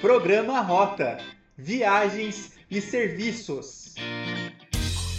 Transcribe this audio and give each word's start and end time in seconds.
Programa 0.00 0.62
Rota 0.62 1.18
Viagens 1.58 2.58
e 2.70 2.80
Serviços. 2.80 3.94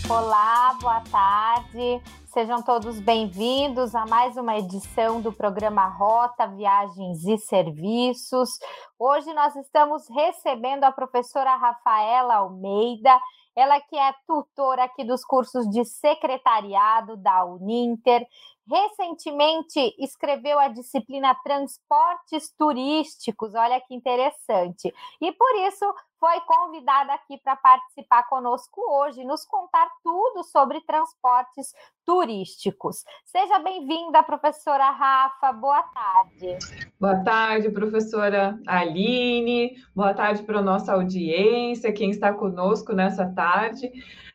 Olá, 0.09 0.75
boa 0.81 1.01
tarde. 1.01 2.01
Sejam 2.25 2.63
todos 2.63 2.99
bem-vindos 2.99 3.93
a 3.93 4.07
mais 4.07 4.35
uma 4.37 4.57
edição 4.57 5.21
do 5.21 5.31
programa 5.31 5.85
Rota 5.87 6.47
Viagens 6.47 7.23
e 7.25 7.37
Serviços. 7.37 8.49
Hoje 8.97 9.31
nós 9.35 9.55
estamos 9.55 10.09
recebendo 10.09 10.83
a 10.85 10.91
professora 10.91 11.55
Rafaela 11.57 12.37
Almeida, 12.37 13.15
ela 13.55 13.79
que 13.81 13.95
é 13.95 14.11
tutora 14.25 14.85
aqui 14.85 15.03
dos 15.03 15.23
cursos 15.23 15.69
de 15.69 15.85
secretariado 15.85 17.15
da 17.17 17.45
Uninter. 17.45 18.25
Recentemente 18.67 19.95
escreveu 19.97 20.59
a 20.59 20.67
disciplina 20.67 21.35
Transportes 21.43 22.53
Turísticos, 22.57 23.55
olha 23.55 23.81
que 23.81 23.93
interessante. 23.93 24.93
E 25.19 25.31
por 25.31 25.55
isso 25.67 25.85
foi 26.19 26.39
convidada 26.41 27.13
aqui 27.13 27.39
para 27.39 27.55
participar 27.55 28.23
conosco 28.29 28.79
hoje, 28.87 29.23
nos 29.23 29.43
contar 29.43 29.89
tudo 30.03 30.43
sobre 30.43 30.79
transportes 30.81 31.73
turísticos. 32.05 33.03
Seja 33.25 33.57
bem-vinda, 33.57 34.21
professora 34.21 34.91
Rafa. 34.91 35.51
Boa 35.51 35.81
tarde. 35.81 36.59
Boa 36.99 37.23
tarde, 37.23 37.71
professora 37.71 38.59
Aline. 38.67 39.75
Boa 39.95 40.13
tarde 40.13 40.43
para 40.43 40.59
a 40.59 40.63
nossa 40.63 40.93
audiência, 40.93 41.91
quem 41.91 42.11
está 42.11 42.31
conosco 42.31 42.93
nessa 42.93 43.27
tarde. 43.33 43.91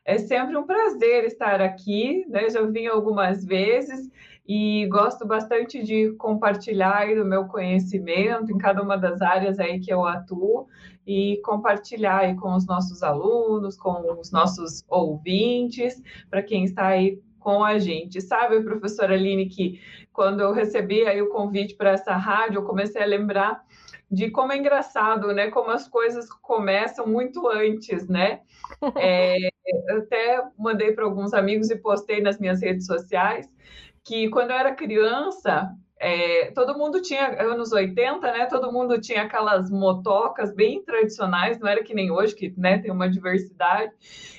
É 0.07 0.19
sempre 0.19 0.57
um 0.57 0.65
prazer 0.65 1.25
estar 1.25 1.61
aqui, 1.61 2.25
né? 2.29 2.49
Já 2.49 2.63
vim 2.63 2.87
algumas 2.87 3.45
vezes 3.45 4.09
e 4.47 4.87
gosto 4.87 5.27
bastante 5.27 5.83
de 5.83 6.13
compartilhar 6.13 7.09
o 7.09 7.25
meu 7.25 7.47
conhecimento 7.47 8.53
em 8.53 8.57
cada 8.57 8.81
uma 8.81 8.97
das 8.97 9.21
áreas 9.21 9.59
aí 9.59 9.81
que 9.81 9.93
eu 9.93 10.07
atuo 10.07 10.69
e 11.05 11.41
compartilhar 11.45 12.19
aí 12.19 12.37
com 12.37 12.55
os 12.55 12.65
nossos 12.67 13.03
alunos, 13.03 13.77
com 13.77 14.21
os 14.21 14.31
nossos 14.31 14.85
ouvintes, 14.89 16.01
para 16.31 16.41
quem 16.41 16.63
está 16.63 16.87
aí 16.87 17.21
com 17.41 17.65
a 17.65 17.77
gente. 17.81 18.21
Sabe, 18.21 18.63
professora 18.63 19.15
Aline, 19.15 19.47
que 19.47 19.81
quando 20.13 20.41
eu 20.41 20.53
recebi 20.53 21.05
aí 21.05 21.21
o 21.21 21.31
convite 21.31 21.75
para 21.75 21.91
essa 21.91 22.15
rádio, 22.15 22.59
eu 22.59 22.65
comecei 22.65 23.03
a 23.03 23.07
lembrar 23.07 23.61
de 24.11 24.31
como 24.31 24.53
é 24.53 24.57
engraçado, 24.57 25.33
né? 25.33 25.51
Como 25.51 25.71
as 25.71 25.89
coisas 25.89 26.29
começam 26.31 27.07
muito 27.07 27.49
antes, 27.49 28.09
né? 28.09 28.41
É, 28.99 29.49
até 29.91 30.43
mandei 30.59 30.93
para 30.93 31.05
alguns 31.05 31.35
amigos 31.35 31.71
e 31.71 31.77
postei 31.77 32.21
nas 32.21 32.39
minhas 32.39 32.63
redes 32.63 32.87
sociais 32.87 33.49
que 34.07 34.29
quando 34.31 34.53
eu 34.53 34.57
era 34.57 34.75
criança, 34.75 35.69
é, 35.99 36.53
todo 36.53 36.79
mundo 36.79 37.03
tinha, 37.03 37.43
anos 37.43 37.73
80, 37.73 38.21
né? 38.33 38.47
Todo 38.47 38.73
mundo 38.73 39.01
tinha 39.01 39.23
aquelas 39.23 39.69
motocas 39.71 40.55
bem 40.55 40.83
tradicionais, 40.85 41.59
não 41.59 41.69
era 41.69 41.83
que 41.83 41.93
nem 41.93 42.11
hoje, 42.11 42.35
que 42.35 42.55
né, 42.57 42.79
tem 42.79 42.91
uma 42.91 43.11
diversidade. 43.11 43.93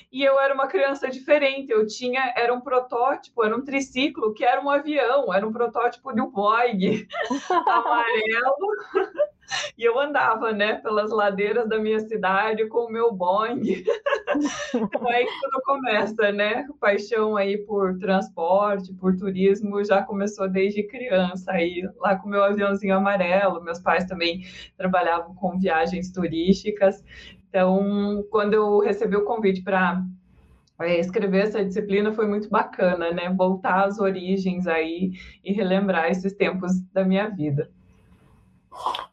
E 0.10 0.24
eu 0.24 0.40
era 0.40 0.54
uma 0.54 0.68
criança 0.68 1.10
diferente, 1.10 1.70
eu 1.70 1.86
tinha, 1.86 2.34
era 2.38 2.54
um 2.54 2.62
protótipo, 2.62 3.44
era 3.44 3.56
um 3.56 3.64
triciclo, 3.64 4.34
que 4.34 4.46
era 4.46 4.62
um 4.62 4.70
avião, 4.70 5.34
era 5.34 5.46
um 5.46 5.52
protótipo 5.52 6.14
de 6.14 6.22
um 6.22 6.32
Boeing 6.32 7.06
amarelo. 7.68 8.68
E 9.78 9.84
eu 9.84 10.00
andava, 10.00 10.52
né, 10.52 10.76
pelas 10.76 11.12
ladeiras 11.12 11.68
da 11.68 11.80
minha 11.80 12.00
cidade 12.00 12.68
com 12.68 12.86
o 12.86 12.92
meu 12.92 13.14
Boeing. 13.14 13.62
então 14.74 15.08
aí 15.08 15.26
tudo 15.42 15.62
começa, 15.64 16.32
né? 16.32 16.66
Paixão 16.80 17.38
aí 17.38 17.58
por 17.58 17.98
transporte, 17.98 18.94
por 18.94 19.16
turismo, 19.16 19.84
já 19.84 20.02
começou 20.02 20.50
desde 20.50 20.84
criança 20.84 21.52
aí, 21.52 21.88
lá 21.98 22.16
com 22.16 22.30
meu 22.30 22.44
aviãozinho 22.44 22.96
amarelo. 22.96 23.64
Meus 23.64 23.80
pais 23.80 24.06
também 24.06 24.42
trabalhavam 24.78 25.34
com 25.36 25.58
viagens 25.58 26.12
turísticas. 26.12 27.04
Então, 27.50 28.26
quando 28.30 28.54
eu 28.54 28.80
recebi 28.80 29.16
o 29.16 29.26
convite 29.26 29.64
para 29.64 30.04
é, 30.80 31.00
escrever 31.00 31.44
essa 31.44 31.64
disciplina 31.64 32.14
foi 32.14 32.28
muito 32.28 32.50
bacana, 32.50 33.12
né? 33.12 33.34
Voltar 33.36 33.86
às 33.86 34.00
origens 34.00 34.68
aí 34.68 35.12
e 35.44 35.52
relembrar 35.52 36.10
esses 36.12 36.34
tempos 36.34 36.82
da 36.94 37.04
minha 37.04 37.28
vida. 37.30 37.72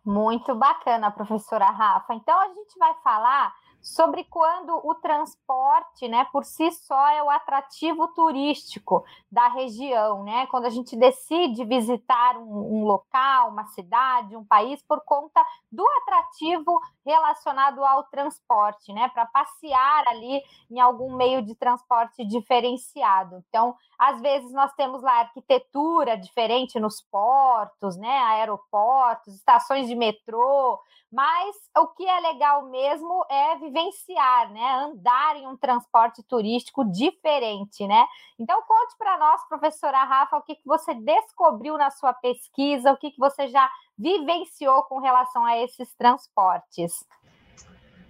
Muito 0.05 0.55
bacana, 0.55 1.11
professora 1.11 1.71
Rafa. 1.71 2.15
Então 2.15 2.39
a 2.39 2.49
gente 2.49 2.79
vai 2.79 2.95
falar 3.03 3.55
sobre 3.85 4.25
quando 4.25 4.81
o 4.83 4.95
transporte, 4.95 6.09
né, 6.09 6.27
por 6.33 6.43
si 6.43 6.73
só 6.73 7.07
é 7.09 7.23
o 7.23 7.29
atrativo 7.29 8.09
turístico 8.09 9.05
da 9.31 9.47
região, 9.49 10.25
né? 10.25 10.47
Quando 10.47 10.65
a 10.65 10.71
gente 10.71 10.97
decide 10.97 11.67
visitar 11.67 12.39
um, 12.39 12.79
um, 12.79 12.85
local, 12.85 13.51
uma 13.51 13.67
cidade, 13.67 14.37
um 14.37 14.45
país 14.45 14.83
por 14.83 15.03
conta 15.03 15.45
do 15.71 15.87
atrativo 16.01 16.81
relacionado 17.05 17.85
ao 17.85 18.05
transporte, 18.05 18.91
né? 18.91 19.11
Para 19.11 19.27
passear 19.27 20.05
ali 20.09 20.41
em 20.71 20.81
algum 20.81 21.15
meio 21.15 21.43
de 21.43 21.55
transporte 21.55 22.25
diferenciado. 22.25 23.45
Então, 23.49 23.77
às 23.99 24.19
vezes 24.23 24.51
nós 24.53 24.73
temos 24.73 25.03
lá 25.03 25.21
arquitetura 25.21 26.17
diferente 26.17 26.81
nos 26.81 27.03
portos, 27.03 27.99
né? 27.99 28.19
Aeroportos, 28.23 29.35
estações 29.35 29.87
de 29.87 29.95
metrô, 29.95 30.81
mas 31.15 31.55
o 31.79 31.87
que 31.89 32.05
é 32.05 32.21
legal 32.21 32.63
mesmo 32.67 33.25
é 33.31 33.57
vivenciar, 33.75 34.53
né? 34.53 34.87
Andar 34.87 35.37
em 35.37 35.47
um 35.49 35.57
transporte 35.57 36.23
turístico 36.23 36.85
diferente, 36.85 37.87
né? 37.87 38.07
Então 38.39 38.63
conte 38.63 38.97
para 38.97 39.19
nós, 39.19 39.47
professora 39.49 40.05
Rafa, 40.05 40.37
o 40.37 40.43
que, 40.43 40.55
que 40.55 40.65
você 40.65 40.95
descobriu 40.95 41.77
na 41.77 41.91
sua 41.91 42.15
pesquisa, 42.15 42.93
o 42.93 42.97
que, 42.97 43.11
que 43.11 43.19
você 43.19 43.49
já 43.49 43.69
vivenciou 43.99 44.85
com 44.85 45.01
relação 45.01 45.45
a 45.45 45.59
esses 45.59 45.93
transportes. 45.95 47.05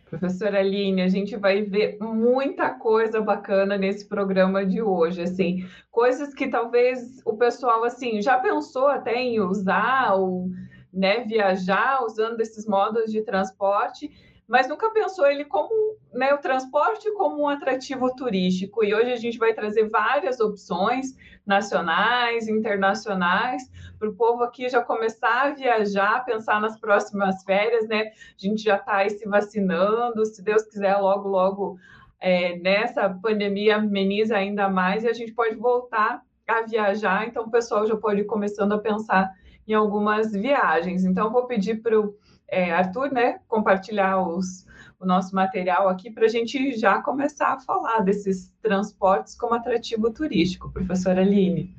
Professora 0.05 0.61
Aline, 0.61 1.03
a 1.03 1.09
gente 1.09 1.37
vai 1.37 1.63
ver 1.63 1.99
muita 2.01 2.71
coisa 2.71 3.21
bacana 3.21 3.77
nesse 3.77 4.07
programa 4.07 4.65
de 4.65 4.81
hoje, 4.81 5.23
assim, 5.23 5.67
coisas 5.91 6.33
que 6.33 6.47
talvez 6.47 7.21
o 7.25 7.37
pessoal 7.37 7.83
assim 7.83 8.23
já 8.23 8.39
pensou 8.39 8.87
até 8.87 9.17
em 9.17 9.41
usar 9.41 10.15
ou 10.15 10.49
né, 10.93 11.25
viajar 11.25 12.05
usando 12.05 12.41
esses 12.41 12.65
modos 12.65 13.11
de 13.11 13.23
transporte, 13.23 14.09
mas 14.47 14.69
nunca 14.69 14.91
pensou 14.91 15.27
ele 15.27 15.45
como 15.45 15.97
né, 16.13 16.35
o 16.35 16.39
transporte 16.39 17.11
como 17.15 17.43
um 17.43 17.49
atrativo 17.49 18.15
turístico. 18.15 18.85
E 18.85 18.95
hoje 18.95 19.13
a 19.13 19.17
gente 19.17 19.39
vai 19.39 19.55
trazer 19.55 19.89
várias 19.89 20.39
opções 20.39 21.17
nacionais, 21.47 22.47
internacionais, 22.47 23.63
para 23.99 24.09
o 24.09 24.15
povo 24.15 24.43
aqui 24.43 24.69
já 24.69 24.83
começar 24.83 25.47
a 25.47 25.51
viajar, 25.51 26.25
pensar 26.25 26.61
nas 26.61 26.79
próximas 26.79 27.43
férias, 27.43 27.89
né? 27.89 28.09
A 28.09 28.13
gente 28.39 28.63
já 28.63 28.77
está 28.77 28.97
aí 28.97 29.11
se 29.11 29.27
vacinando, 29.27 30.25
se 30.27 30.43
Deus 30.43 30.63
quiser, 30.65 30.97
logo, 30.97 31.29
logo 31.29 31.79
é, 32.21 32.57
nessa 32.59 33.09
pandemia 33.09 33.77
ameniza 33.77 34.37
ainda 34.37 34.69
mais 34.69 35.05
e 35.05 35.09
a 35.09 35.13
gente 35.13 35.33
pode 35.33 35.57
voltar 35.57 36.23
a 36.47 36.63
viajar, 36.63 37.27
então 37.27 37.45
o 37.45 37.51
pessoal 37.51 37.87
já 37.87 37.97
pode 37.97 38.21
ir 38.21 38.25
começando 38.25 38.73
a 38.73 38.79
pensar 38.79 39.33
em 39.67 39.73
algumas 39.73 40.33
viagens. 40.33 41.05
Então, 41.05 41.33
vou 41.33 41.47
pedir 41.47 41.83
para 41.83 41.99
o 41.99 42.15
é, 42.49 42.73
Arthur 42.73 43.13
né, 43.13 43.41
compartilhar 43.49 44.21
os, 44.21 44.67
o 45.01 45.07
nosso 45.07 45.35
material 45.35 45.89
aqui 45.89 46.11
para 46.11 46.27
a 46.27 46.29
gente 46.29 46.77
já 46.79 47.01
começar 47.01 47.55
a 47.55 47.61
falar 47.61 48.01
desses 48.01 48.53
transportes 48.63 49.35
como 49.35 49.55
atrativo 49.55 50.11
turístico. 50.11 50.71
Professora 50.71 51.21
Aline. 51.21 51.75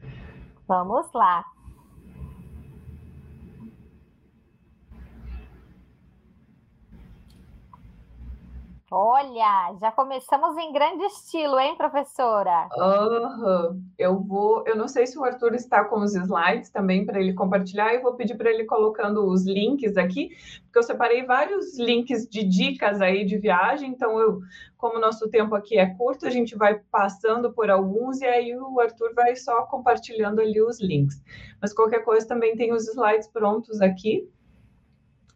Vamos 0.68 1.12
lá. 1.14 1.44
Olha, 8.91 9.75
já 9.81 9.91
começamos 9.91 10.56
em 10.57 10.72
grande 10.72 11.03
estilo, 11.06 11.59
hein, 11.59 11.75
professora? 11.75 12.69
Uhum. 12.78 13.84
Eu 13.97 14.19
vou, 14.19 14.63
eu 14.68 14.75
não 14.75 14.88
sei 14.88 15.07
se 15.07 15.18
o 15.18 15.23
Arthur 15.23 15.56
está 15.56 15.84
com 15.85 16.01
os 16.01 16.13
slides 16.13 16.69
também 16.69 17.03
para 17.03 17.19
ele 17.19 17.34
compartilhar, 17.34 17.96
eu 17.96 18.03
vou 18.03 18.13
pedir 18.13 18.35
para 18.35 18.51
ele 18.51 18.63
colocando 18.66 19.25
os 19.25 19.44
links 19.44 19.97
aqui, 19.97 20.29
porque 20.66 20.78
eu 20.78 20.84
separei 20.84 21.26
vários 21.26 21.79
links 21.79 22.29
de 22.29 22.43
dicas 22.43 23.02
aí 23.02 23.26
de 23.26 23.40
viagem, 23.40 23.90
então 23.90 24.20
eu, 24.20 24.40
como 24.78 24.99
nosso 24.99 25.28
tempo 25.31 25.55
aqui 25.55 25.79
é 25.79 25.88
curto, 25.96 26.28
a 26.28 26.29
gente 26.29 26.55
vai 26.55 26.79
passando 26.91 27.52
por 27.52 27.72
alguns 27.72 28.22
e 28.22 28.26
aí 28.26 28.55
o 28.55 28.79
Arthur 28.79 29.16
vai 29.16 29.35
só 29.35 29.64
compartilhando 29.64 30.40
ali 30.41 30.61
os 30.61 30.79
links. 30.79 31.20
Mas 31.59 31.73
qualquer 31.73 32.03
coisa 32.05 32.28
também 32.28 32.55
tem 32.55 32.72
os 32.72 32.88
slides 32.88 33.28
prontos 33.29 33.81
aqui. 33.81 34.29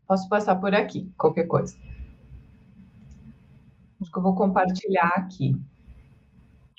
Posso 0.08 0.30
passar 0.30 0.56
por 0.56 0.76
aqui, 0.76 1.12
qualquer 1.18 1.48
coisa. 1.48 1.89
Acho 4.02 4.12
que 4.12 4.18
eu 4.18 4.24
vou 4.24 4.36
compartilhar 4.36 5.14
aqui. 5.16 5.56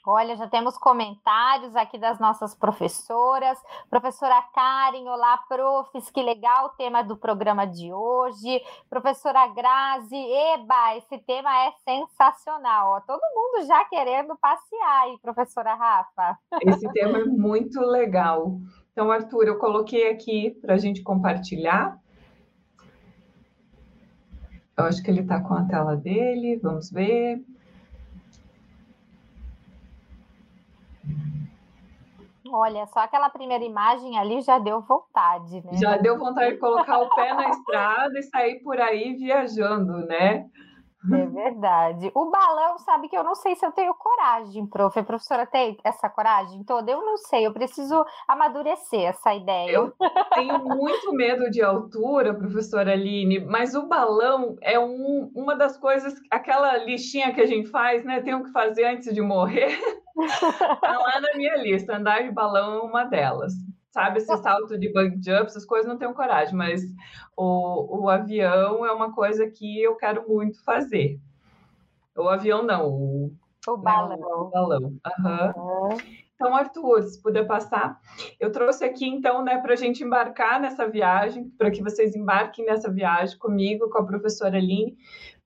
Olha, 0.07 0.35
já 0.35 0.49
temos 0.49 0.79
comentários 0.79 1.77
aqui 1.77 1.99
das 1.99 2.19
nossas 2.19 2.55
professoras. 2.55 3.59
Professora 3.91 4.43
Karen, 4.55 5.07
olá, 5.07 5.39
profs, 5.47 6.11
que 6.11 6.23
legal 6.23 6.67
o 6.67 6.69
tema 6.71 7.03
do 7.03 7.19
programa 7.19 7.67
de 7.67 7.93
hoje. 7.93 8.63
Professora 8.89 9.47
Grazi, 9.49 10.17
eba, 10.17 10.97
esse 10.97 11.19
tema 11.19 11.51
é 11.67 11.73
sensacional. 11.85 12.93
Ó, 12.93 13.01
todo 13.01 13.21
mundo 13.35 13.67
já 13.67 13.85
querendo 13.85 14.37
passear 14.39 15.03
aí, 15.03 15.19
professora 15.21 15.75
Rafa. 15.75 16.39
Esse 16.63 16.91
tema 16.93 17.19
é 17.19 17.25
muito 17.25 17.79
legal. 17.81 18.59
Então, 18.93 19.11
Arthur, 19.11 19.45
eu 19.45 19.59
coloquei 19.59 20.11
aqui 20.11 20.51
para 20.63 20.75
a 20.75 20.79
gente 20.79 21.03
compartilhar. 21.03 21.99
Eu 24.81 24.87
acho 24.87 25.03
que 25.03 25.11
ele 25.11 25.21
está 25.21 25.39
com 25.41 25.53
a 25.53 25.65
tela 25.65 25.95
dele, 25.95 26.57
vamos 26.57 26.91
ver. 26.91 27.45
Olha, 32.51 32.87
só 32.87 33.01
aquela 33.01 33.29
primeira 33.29 33.63
imagem 33.63 34.19
ali 34.19 34.41
já 34.41 34.59
deu 34.59 34.81
vontade, 34.81 35.63
né? 35.65 35.75
Já 35.75 35.99
deu 35.99 36.19
vontade 36.19 36.55
de 36.55 36.59
colocar 36.59 36.99
o 36.99 37.11
pé 37.15 37.35
na 37.35 37.51
estrada 37.51 38.19
e 38.19 38.23
sair 38.23 38.61
por 38.61 38.81
aí 38.81 39.15
viajando, 39.15 39.99
né? 40.07 40.49
É 41.13 41.27
verdade. 41.27 42.11
O 42.15 42.31
balão, 42.31 42.79
sabe 42.79 43.09
que 43.09 43.17
eu 43.17 43.25
não 43.25 43.35
sei 43.35 43.55
se 43.57 43.65
eu 43.65 43.73
tenho 43.73 43.95
coragem, 43.95 44.67
prof. 44.67 44.99
A 44.99 45.03
professora 45.03 45.47
tem 45.47 45.79
essa 45.83 46.09
coragem 46.09 46.63
toda? 46.65 46.91
Eu 46.91 47.05
não 47.05 47.17
sei, 47.17 47.47
eu 47.47 47.53
preciso 47.53 48.05
amadurecer 48.29 49.03
essa 49.03 49.35
ideia. 49.35 49.71
Eu 49.71 49.93
tenho 50.35 50.59
muito 50.59 51.13
medo 51.13 51.51
de 51.51 51.63
altura, 51.63 52.35
professora 52.35 52.93
Aline, 52.93 53.41
mas 53.41 53.75
o 53.75 53.87
balão 53.87 54.57
é 54.61 54.79
um, 54.79 55.31
uma 55.35 55.57
das 55.57 55.77
coisas, 55.79 56.15
aquela 56.31 56.77
listinha 56.79 57.33
que 57.33 57.41
a 57.41 57.47
gente 57.47 57.69
faz, 57.71 58.05
né? 58.05 58.21
Tenho 58.21 58.45
que 58.45 58.53
fazer 58.53 58.85
antes 58.85 59.15
de 59.15 59.23
morrer. 59.23 59.79
Está 60.19 60.99
lá 60.99 61.21
na 61.21 61.35
minha 61.37 61.57
lista, 61.57 61.97
andar 61.97 62.23
de 62.23 62.31
balão 62.31 62.75
é 62.75 62.81
uma 62.81 63.05
delas 63.05 63.53
sabe, 63.91 64.19
esse 64.19 64.37
salto 64.39 64.79
de 64.79 64.93
bungee 64.93 65.21
jump, 65.23 65.47
essas 65.47 65.65
coisas 65.65 65.89
não 65.89 65.99
tenho 65.99 66.15
coragem, 66.15 66.55
mas 66.55 66.83
o, 67.37 68.03
o 68.03 68.09
avião 68.09 68.87
é 68.87 68.93
uma 68.93 69.13
coisa 69.13 69.49
que 69.51 69.83
eu 69.83 69.97
quero 69.97 70.29
muito 70.29 70.63
fazer. 70.65 71.19
O 72.17 72.29
avião 72.29 72.63
não, 72.63 72.89
o, 72.89 73.33
o 73.67 73.77
balão. 73.77 74.17
Né, 74.17 74.27
o, 74.27 74.45
balão. 74.51 74.81
Uhum. 74.81 75.89
Uhum. 75.91 75.99
Então, 76.35 76.57
Arthur, 76.57 77.03
se 77.03 77.21
puder 77.21 77.47
passar, 77.47 78.01
eu 78.39 78.51
trouxe 78.51 78.83
aqui 78.83 79.07
então, 79.07 79.45
né, 79.45 79.59
para 79.59 79.75
a 79.75 79.77
gente 79.77 80.03
embarcar 80.03 80.59
nessa 80.59 80.89
viagem, 80.89 81.51
para 81.51 81.71
que 81.71 81.83
vocês 81.83 82.17
embarquem 82.17 82.65
nessa 82.65 82.91
viagem 82.91 83.37
comigo, 83.39 83.91
com 83.91 83.99
a 83.99 84.07
professora 84.07 84.57
Aline, 84.57 84.97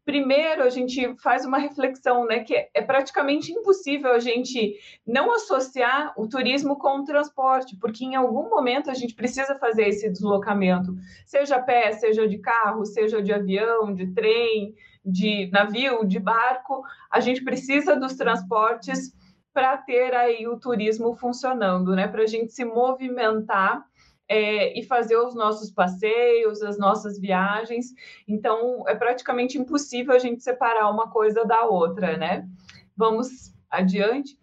primeiro 0.04 0.62
a 0.62 0.68
gente 0.68 1.14
faz 1.22 1.44
uma 1.46 1.58
reflexão, 1.58 2.26
né, 2.26 2.40
que 2.40 2.54
é 2.72 2.82
praticamente 2.82 3.52
impossível 3.52 4.12
a 4.12 4.18
gente 4.18 4.78
não 5.06 5.34
associar 5.34 6.12
o 6.16 6.28
turismo 6.28 6.76
com 6.76 6.98
o 6.98 7.04
transporte, 7.04 7.76
porque 7.80 8.04
em 8.04 8.14
algum 8.14 8.50
momento 8.50 8.90
a 8.90 8.94
gente 8.94 9.14
precisa 9.14 9.54
fazer 9.56 9.88
esse 9.88 10.10
deslocamento, 10.10 10.94
seja 11.24 11.56
a 11.56 11.62
pé, 11.62 11.92
seja 11.92 12.28
de 12.28 12.38
carro, 12.38 12.84
seja 12.84 13.22
de 13.22 13.32
avião, 13.32 13.94
de 13.94 14.06
trem, 14.12 14.74
de 15.04 15.50
navio, 15.50 16.06
de 16.06 16.18
barco, 16.18 16.82
a 17.10 17.20
gente 17.20 17.42
precisa 17.42 17.96
dos 17.96 18.14
transportes 18.14 19.14
para 19.52 19.76
ter 19.76 20.14
aí 20.14 20.46
o 20.48 20.58
turismo 20.58 21.14
funcionando, 21.14 21.94
né, 21.94 22.08
para 22.08 22.24
a 22.24 22.26
gente 22.26 22.52
se 22.52 22.64
movimentar 22.64 23.84
é, 24.28 24.78
e 24.78 24.82
fazer 24.82 25.16
os 25.16 25.34
nossos 25.34 25.70
passeios, 25.70 26.62
as 26.62 26.78
nossas 26.78 27.18
viagens. 27.18 27.86
Então, 28.26 28.84
é 28.88 28.94
praticamente 28.94 29.58
impossível 29.58 30.14
a 30.14 30.18
gente 30.18 30.42
separar 30.42 30.90
uma 30.90 31.10
coisa 31.10 31.44
da 31.44 31.64
outra, 31.64 32.16
né? 32.16 32.48
Vamos 32.96 33.52
adiante. 33.70 34.38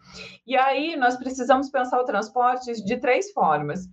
E 0.46 0.56
aí, 0.56 0.96
nós 0.96 1.18
precisamos 1.18 1.70
pensar 1.70 2.00
o 2.00 2.06
transporte 2.06 2.84
de 2.84 2.98
três 2.98 3.32
formas. 3.32 3.90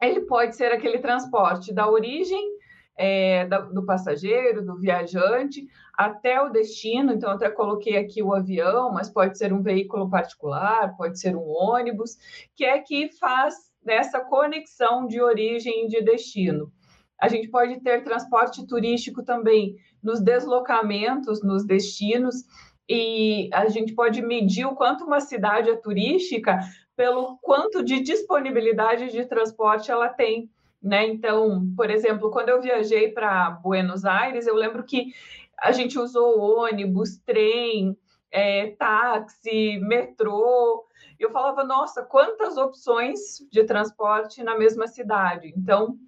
Ele 0.00 0.20
pode 0.22 0.54
ser 0.54 0.72
aquele 0.72 0.98
transporte 0.98 1.72
da 1.72 1.90
origem 1.90 2.58
é, 2.96 3.46
do 3.46 3.86
passageiro, 3.86 4.64
do 4.64 4.76
viajante, 4.76 5.66
até 5.94 6.40
o 6.42 6.50
destino. 6.50 7.12
Então, 7.12 7.30
até 7.30 7.48
coloquei 7.48 7.96
aqui 7.96 8.22
o 8.22 8.34
avião, 8.34 8.92
mas 8.92 9.08
pode 9.08 9.38
ser 9.38 9.52
um 9.52 9.62
veículo 9.62 10.10
particular, 10.10 10.96
pode 10.96 11.18
ser 11.18 11.36
um 11.36 11.48
ônibus, 11.48 12.18
que 12.54 12.64
é 12.64 12.78
que 12.80 13.08
faz 13.18 13.67
dessa 13.88 14.20
conexão 14.20 15.06
de 15.06 15.18
origem 15.18 15.86
e 15.86 15.88
de 15.88 16.02
destino. 16.02 16.70
A 17.18 17.26
gente 17.26 17.48
pode 17.48 17.80
ter 17.80 18.04
transporte 18.04 18.66
turístico 18.66 19.24
também 19.24 19.76
nos 20.02 20.20
deslocamentos, 20.20 21.42
nos 21.42 21.64
destinos, 21.64 22.44
e 22.86 23.48
a 23.50 23.66
gente 23.68 23.94
pode 23.94 24.20
medir 24.20 24.66
o 24.66 24.76
quanto 24.76 25.04
uma 25.04 25.20
cidade 25.20 25.70
é 25.70 25.76
turística 25.76 26.60
pelo 26.94 27.38
quanto 27.38 27.82
de 27.82 28.00
disponibilidade 28.00 29.10
de 29.10 29.24
transporte 29.24 29.90
ela 29.90 30.10
tem. 30.10 30.50
Né? 30.82 31.06
Então, 31.06 31.72
por 31.74 31.90
exemplo, 31.90 32.30
quando 32.30 32.50
eu 32.50 32.60
viajei 32.60 33.10
para 33.10 33.50
Buenos 33.50 34.04
Aires, 34.04 34.46
eu 34.46 34.54
lembro 34.54 34.84
que 34.84 35.12
a 35.58 35.72
gente 35.72 35.98
usou 35.98 36.38
ônibus, 36.38 37.16
trem, 37.24 37.96
é, 38.30 38.72
táxi, 38.72 39.78
metrô, 39.80 40.86
eu 41.18 41.30
falava, 41.30 41.64
nossa, 41.64 42.02
quantas 42.02 42.56
opções 42.56 43.38
de 43.50 43.64
transporte 43.64 44.42
na 44.42 44.56
mesma 44.56 44.86
cidade. 44.86 45.52
Então, 45.56 45.98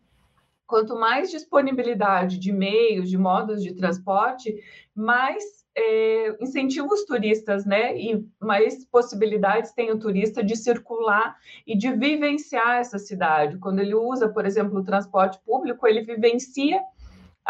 quanto 0.67 0.95
mais 0.95 1.31
disponibilidade 1.31 2.39
de 2.39 2.53
meios, 2.53 3.11
de 3.11 3.19
modos 3.19 3.63
de 3.63 3.75
transporte, 3.75 4.55
mais 4.95 5.43
é, 5.77 6.37
incentiva 6.41 6.87
os 6.87 7.05
turistas, 7.05 7.67
né? 7.67 7.97
E 7.99 8.25
mais 8.41 8.85
possibilidades 8.85 9.73
tem 9.73 9.91
o 9.91 9.99
turista 9.99 10.45
de 10.45 10.57
circular 10.57 11.37
e 11.67 11.77
de 11.77 11.91
vivenciar 11.93 12.79
essa 12.79 12.99
cidade. 12.99 13.59
Quando 13.59 13.81
ele 13.81 13.95
usa, 13.95 14.29
por 14.29 14.47
exemplo, 14.47 14.79
o 14.79 14.85
transporte 14.85 15.41
público, 15.45 15.87
ele 15.87 16.03
vivencia 16.03 16.81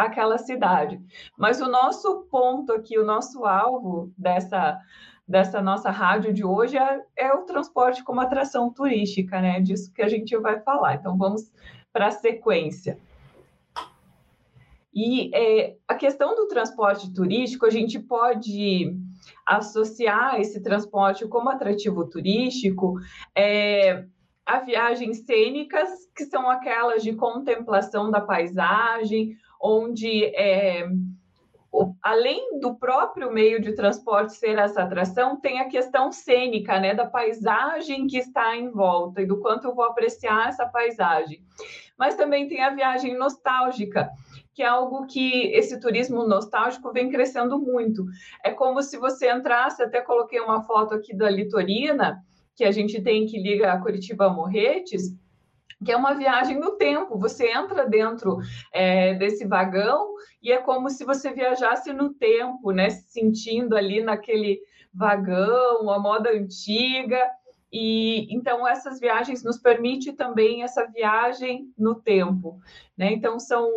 aquela 0.07 0.39
cidade. 0.39 1.01
Mas 1.37 1.61
o 1.61 1.69
nosso 1.69 2.27
ponto 2.31 2.73
aqui, 2.73 2.99
o 2.99 3.05
nosso 3.05 3.45
alvo 3.45 4.13
dessa 4.17 4.79
dessa 5.27 5.63
nossa 5.63 5.93
rádio 5.93 6.33
de 6.35 6.45
hoje 6.45 6.77
é, 6.77 7.01
é, 7.17 7.33
o 7.33 7.45
transporte 7.45 8.03
como 8.03 8.21
atração 8.21 8.69
turística, 8.69 9.41
né? 9.41 9.61
Disso 9.61 9.93
que 9.93 10.03
a 10.03 10.09
gente 10.09 10.37
vai 10.37 10.59
falar. 10.61 10.97
Então 10.97 11.17
vamos 11.17 11.53
para 11.93 12.09
a 12.09 12.11
sequência. 12.11 12.99
E 14.93 15.31
é, 15.33 15.77
a 15.87 15.95
questão 15.95 16.35
do 16.35 16.49
transporte 16.49 17.13
turístico, 17.15 17.65
a 17.65 17.71
gente 17.71 17.97
pode 17.99 18.93
associar 19.47 20.41
esse 20.41 20.61
transporte 20.61 21.27
como 21.29 21.49
atrativo 21.49 22.05
turístico 22.09 22.95
é, 23.33 24.05
a 24.45 24.59
viagens 24.59 25.25
cênicas, 25.25 25.91
que 26.17 26.25
são 26.25 26.51
aquelas 26.51 27.05
de 27.05 27.13
contemplação 27.13 28.11
da 28.11 28.21
paisagem, 28.21 29.37
onde 29.61 30.25
é, 30.35 30.89
além 32.03 32.59
do 32.59 32.75
próprio 32.75 33.33
meio 33.33 33.61
de 33.61 33.73
transporte 33.73 34.35
ser 34.35 34.59
essa 34.59 34.83
atração, 34.83 35.41
tem 35.41 35.61
a 35.61 35.69
questão 35.69 36.11
cênica, 36.11 36.81
né, 36.81 36.95
da 36.95 37.07
paisagem 37.07 38.07
que 38.07 38.19
está 38.19 38.57
em 38.57 38.71
volta 38.71 39.23
e 39.23 39.27
do 39.27 39.39
quanto 39.39 39.69
eu 39.69 39.75
vou 39.75 39.85
apreciar 39.85 40.49
essa 40.49 40.67
paisagem. 40.67 41.43
Mas 41.99 42.15
também 42.15 42.49
tem 42.49 42.63
a 42.63 42.75
viagem 42.75 43.17
nostálgica, 43.17 44.11
que 44.53 44.63
é 44.63 44.67
algo 44.67 45.07
que 45.07 45.47
esse 45.53 45.79
turismo 45.79 46.27
nostálgico 46.27 46.93
vem 46.93 47.11
crescendo 47.11 47.59
muito. 47.59 48.05
É 48.45 48.51
como 48.51 48.83
se 48.83 48.97
você 48.97 49.31
entrasse, 49.31 49.83
até 49.83 50.01
coloquei 50.01 50.41
uma 50.41 50.63
foto 50.63 50.95
aqui 50.95 51.15
da 51.15 51.31
Litorina, 51.31 52.19
que 52.57 52.65
a 52.65 52.73
gente 52.73 53.01
tem 53.01 53.27
que 53.27 53.41
liga 53.41 53.73
a 53.73 53.81
Curitiba 53.81 54.27
a 54.27 54.31
Morretes, 54.31 55.15
que 55.85 55.91
é 55.91 55.97
uma 55.97 56.15
viagem 56.15 56.59
no 56.59 56.73
tempo. 56.73 57.19
Você 57.19 57.51
entra 57.51 57.89
dentro 57.89 58.39
é, 58.73 59.15
desse 59.15 59.47
vagão 59.47 60.15
e 60.43 60.53
é 60.53 60.59
como 60.59 60.91
se 60.91 61.05
você 61.05 61.33
viajasse 61.33 61.93
no 61.93 62.13
tempo, 62.13 62.71
né? 62.71 62.91
Se 62.91 63.11
sentindo 63.11 63.77
ali 63.77 64.03
naquele 64.03 64.61
vagão, 64.93 65.91
a 65.91 65.99
moda 65.99 66.31
antiga. 66.31 67.19
E 67.73 68.27
então 68.35 68.67
essas 68.67 68.99
viagens 68.99 69.45
nos 69.45 69.59
permite 69.59 70.13
também 70.13 70.63
essa 70.63 70.87
viagem 70.87 71.73
no 71.79 71.95
tempo, 71.95 72.59
né? 72.97 73.13
Então 73.13 73.39
são 73.39 73.71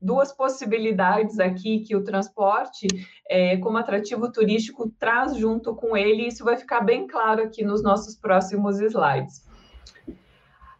duas 0.00 0.32
possibilidades 0.32 1.38
aqui 1.38 1.80
que 1.80 1.96
o 1.96 2.04
transporte, 2.04 2.86
é, 3.28 3.56
como 3.58 3.78
atrativo 3.78 4.30
turístico, 4.30 4.90
traz 4.98 5.36
junto 5.36 5.74
com 5.74 5.96
ele. 5.96 6.26
Isso 6.26 6.44
vai 6.44 6.56
ficar 6.56 6.80
bem 6.80 7.06
claro 7.06 7.42
aqui 7.42 7.64
nos 7.64 7.82
nossos 7.82 8.14
próximos 8.14 8.78
slides. 8.80 9.45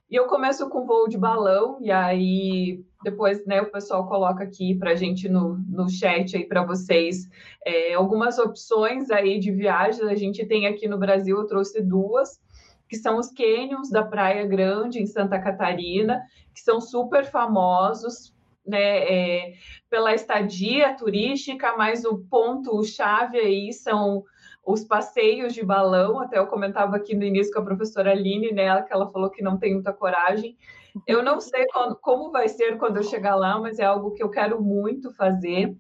E 0.09 0.15
eu 0.15 0.27
começo 0.27 0.69
com 0.69 0.87
voo 0.87 1.09
de 1.09 1.19
balão, 1.19 1.79
e 1.81 1.91
aí 1.91 2.85
depois 3.03 3.45
né, 3.45 3.61
o 3.61 3.71
pessoal 3.71 4.07
coloca 4.07 4.45
aqui 4.45 4.75
para 4.77 4.93
a 4.93 4.95
gente 4.95 5.29
no, 5.29 5.59
no 5.69 5.89
chat 5.89 6.37
aí 6.37 6.45
para 6.45 6.65
vocês 6.65 7.29
é, 7.65 7.95
algumas 7.95 8.39
opções 8.39 9.11
aí 9.11 9.41
de 9.41 9.51
viagens. 9.51 10.07
A 10.07 10.15
gente 10.15 10.47
tem 10.47 10.67
aqui 10.67 10.87
no 10.87 10.97
Brasil, 10.97 11.37
eu 11.37 11.47
trouxe 11.47 11.83
duas, 11.83 12.41
que 12.89 12.97
são 12.97 13.19
os 13.19 13.33
canyons 13.33 13.91
da 13.91 14.05
Praia 14.05 14.47
Grande, 14.47 15.03
em 15.03 15.07
Santa 15.07 15.41
Catarina, 15.41 16.23
que 16.55 16.61
são 16.61 16.81
super 16.81 17.25
famosos, 17.25 18.33
né, 18.65 18.79
é, 18.79 19.55
pela 19.91 20.15
estadia 20.15 20.95
turística, 20.97 21.77
mas 21.77 22.05
o 22.05 22.19
ponto-chave 22.31 23.39
aí 23.39 23.73
são 23.73 24.25
os 24.67 24.85
passeios 24.85 25.55
de 25.55 25.65
balão, 25.65 26.19
até 26.19 26.39
eu 26.39 26.49
comentava 26.49 26.97
aqui 26.97 27.15
no 27.15 27.23
início 27.23 27.53
com 27.53 27.61
a 27.61 27.65
professora 27.65 28.11
Aline, 28.11 28.51
né, 28.51 28.83
que 28.83 28.93
ela 28.93 29.09
falou 29.09 29.31
que 29.31 29.41
não 29.41 29.57
tem 29.57 29.75
muita 29.75 29.93
coragem. 29.93 30.59
Eu 31.07 31.23
não 31.23 31.41
sei 31.41 31.67
quando, 31.73 31.97
como 31.97 32.33
vai 32.33 32.49
ser 32.49 32.77
quando 32.77 32.97
eu 32.97 33.05
chegar 33.05 33.37
lá, 33.37 33.61
mas 33.61 33.79
é 33.79 33.85
algo 33.85 34.13
que 34.13 34.23
eu 34.23 34.29
quero 34.29 34.61
muito 34.61 35.13
fazer. 35.13 35.77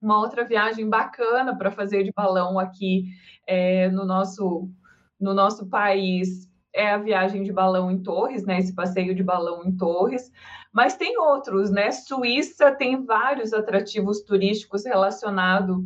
Uma 0.00 0.20
outra 0.20 0.44
viagem 0.44 0.88
bacana 0.88 1.58
para 1.58 1.72
fazer 1.72 2.04
de 2.04 2.12
balão 2.12 2.56
aqui 2.56 3.06
é, 3.48 3.88
no, 3.90 4.04
nosso, 4.04 4.70
no 5.18 5.34
nosso 5.34 5.66
país 5.68 6.48
é 6.72 6.92
a 6.92 6.98
viagem 6.98 7.42
de 7.42 7.52
balão 7.52 7.90
em 7.90 8.00
Torres, 8.00 8.44
né? 8.44 8.58
Esse 8.58 8.74
passeio 8.74 9.14
de 9.14 9.24
balão 9.24 9.64
em 9.64 9.76
Torres. 9.76 10.30
Mas 10.72 10.96
tem 10.96 11.18
outros, 11.18 11.70
né? 11.70 11.90
Suíça 11.90 12.70
tem 12.70 13.04
vários 13.04 13.52
atrativos 13.52 14.20
turísticos 14.22 14.84
relacionados 14.84 15.84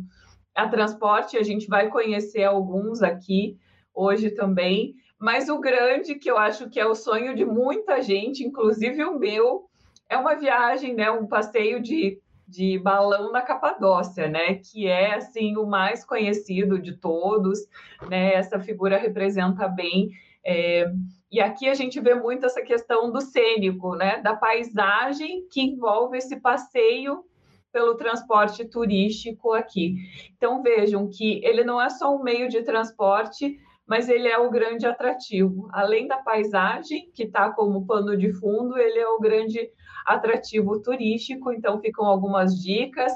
a 0.55 0.67
transporte. 0.67 1.37
A 1.37 1.43
gente 1.43 1.67
vai 1.67 1.89
conhecer 1.89 2.43
alguns 2.43 3.01
aqui 3.01 3.57
hoje 3.93 4.31
também. 4.31 4.95
Mas 5.19 5.49
o 5.49 5.59
grande, 5.59 6.15
que 6.15 6.31
eu 6.31 6.37
acho 6.37 6.69
que 6.69 6.79
é 6.79 6.85
o 6.85 6.95
sonho 6.95 7.35
de 7.35 7.43
muita 7.43 8.01
gente, 8.01 8.43
inclusive 8.43 9.03
o 9.03 9.19
meu, 9.19 9.65
é 10.07 10.17
uma 10.17 10.35
viagem, 10.35 10.93
né? 10.93 11.11
Um 11.11 11.27
passeio 11.27 11.81
de 11.81 12.19
de 12.49 12.79
balão 12.79 13.31
na 13.31 13.43
Capadócia, 13.43 14.27
né? 14.27 14.55
Que 14.55 14.87
é 14.87 15.15
assim 15.15 15.55
o 15.55 15.67
mais 15.67 16.03
conhecido 16.03 16.79
de 16.79 16.97
todos, 16.97 17.59
né? 18.09 18.33
Essa 18.33 18.59
figura 18.59 18.97
representa 18.97 19.67
bem. 19.67 20.09
É... 20.43 20.91
E 21.31 21.39
aqui 21.39 21.69
a 21.69 21.75
gente 21.75 21.99
vê 21.99 22.15
muito 22.15 22.47
essa 22.47 22.63
questão 22.63 23.11
do 23.11 23.21
cênico, 23.21 23.95
né? 23.95 24.19
Da 24.21 24.35
paisagem 24.35 25.47
que 25.51 25.61
envolve 25.61 26.17
esse 26.17 26.37
passeio 26.37 27.23
pelo 27.71 27.95
transporte 27.95 28.65
turístico 28.65 29.53
aqui. 29.53 29.95
Então 30.35 30.61
vejam 30.61 31.07
que 31.09 31.43
ele 31.43 31.63
não 31.63 31.81
é 31.81 31.89
só 31.89 32.15
um 32.15 32.23
meio 32.23 32.49
de 32.49 32.61
transporte, 32.63 33.57
mas 33.89 34.07
ele 34.07 34.27
é 34.27 34.37
o 34.37 34.51
grande 34.51 34.85
atrativo. 34.85 35.67
Além 35.71 36.07
da 36.07 36.17
paisagem, 36.17 37.09
que 37.13 37.23
está 37.23 37.51
como 37.51 37.87
pano 37.87 38.15
de 38.15 38.31
fundo, 38.33 38.77
ele 38.77 38.99
é 38.99 39.07
o 39.07 39.19
grande 39.19 39.67
atrativo 40.05 40.79
turístico. 40.79 41.51
Então, 41.51 41.81
ficam 41.81 42.05
algumas 42.05 42.61
dicas. 42.61 43.11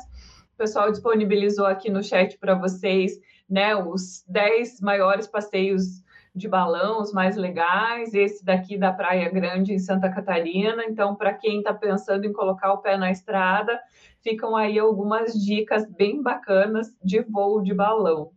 O 0.53 0.57
pessoal 0.57 0.89
disponibilizou 0.89 1.67
aqui 1.67 1.91
no 1.91 2.03
chat 2.03 2.39
para 2.39 2.55
vocês 2.55 3.19
né, 3.47 3.75
os 3.75 4.23
10 4.27 4.81
maiores 4.81 5.27
passeios 5.27 6.02
de 6.35 6.47
balão, 6.47 7.01
os 7.01 7.13
mais 7.13 7.37
legais, 7.37 8.13
esse 8.13 8.43
daqui 8.43 8.77
da 8.77 8.91
Praia 8.91 9.29
Grande, 9.29 9.73
em 9.73 9.79
Santa 9.79 10.09
Catarina. 10.09 10.83
Então, 10.85 11.15
para 11.15 11.33
quem 11.33 11.59
está 11.59 11.73
pensando 11.73 12.25
em 12.25 12.33
colocar 12.33 12.73
o 12.73 12.79
pé 12.79 12.97
na 12.97 13.11
estrada, 13.11 13.79
ficam 14.21 14.55
aí 14.55 14.79
algumas 14.79 15.33
dicas 15.33 15.87
bem 15.91 16.21
bacanas 16.23 16.87
de 17.03 17.21
voo 17.21 17.61
de 17.61 17.73
balão. 17.73 18.31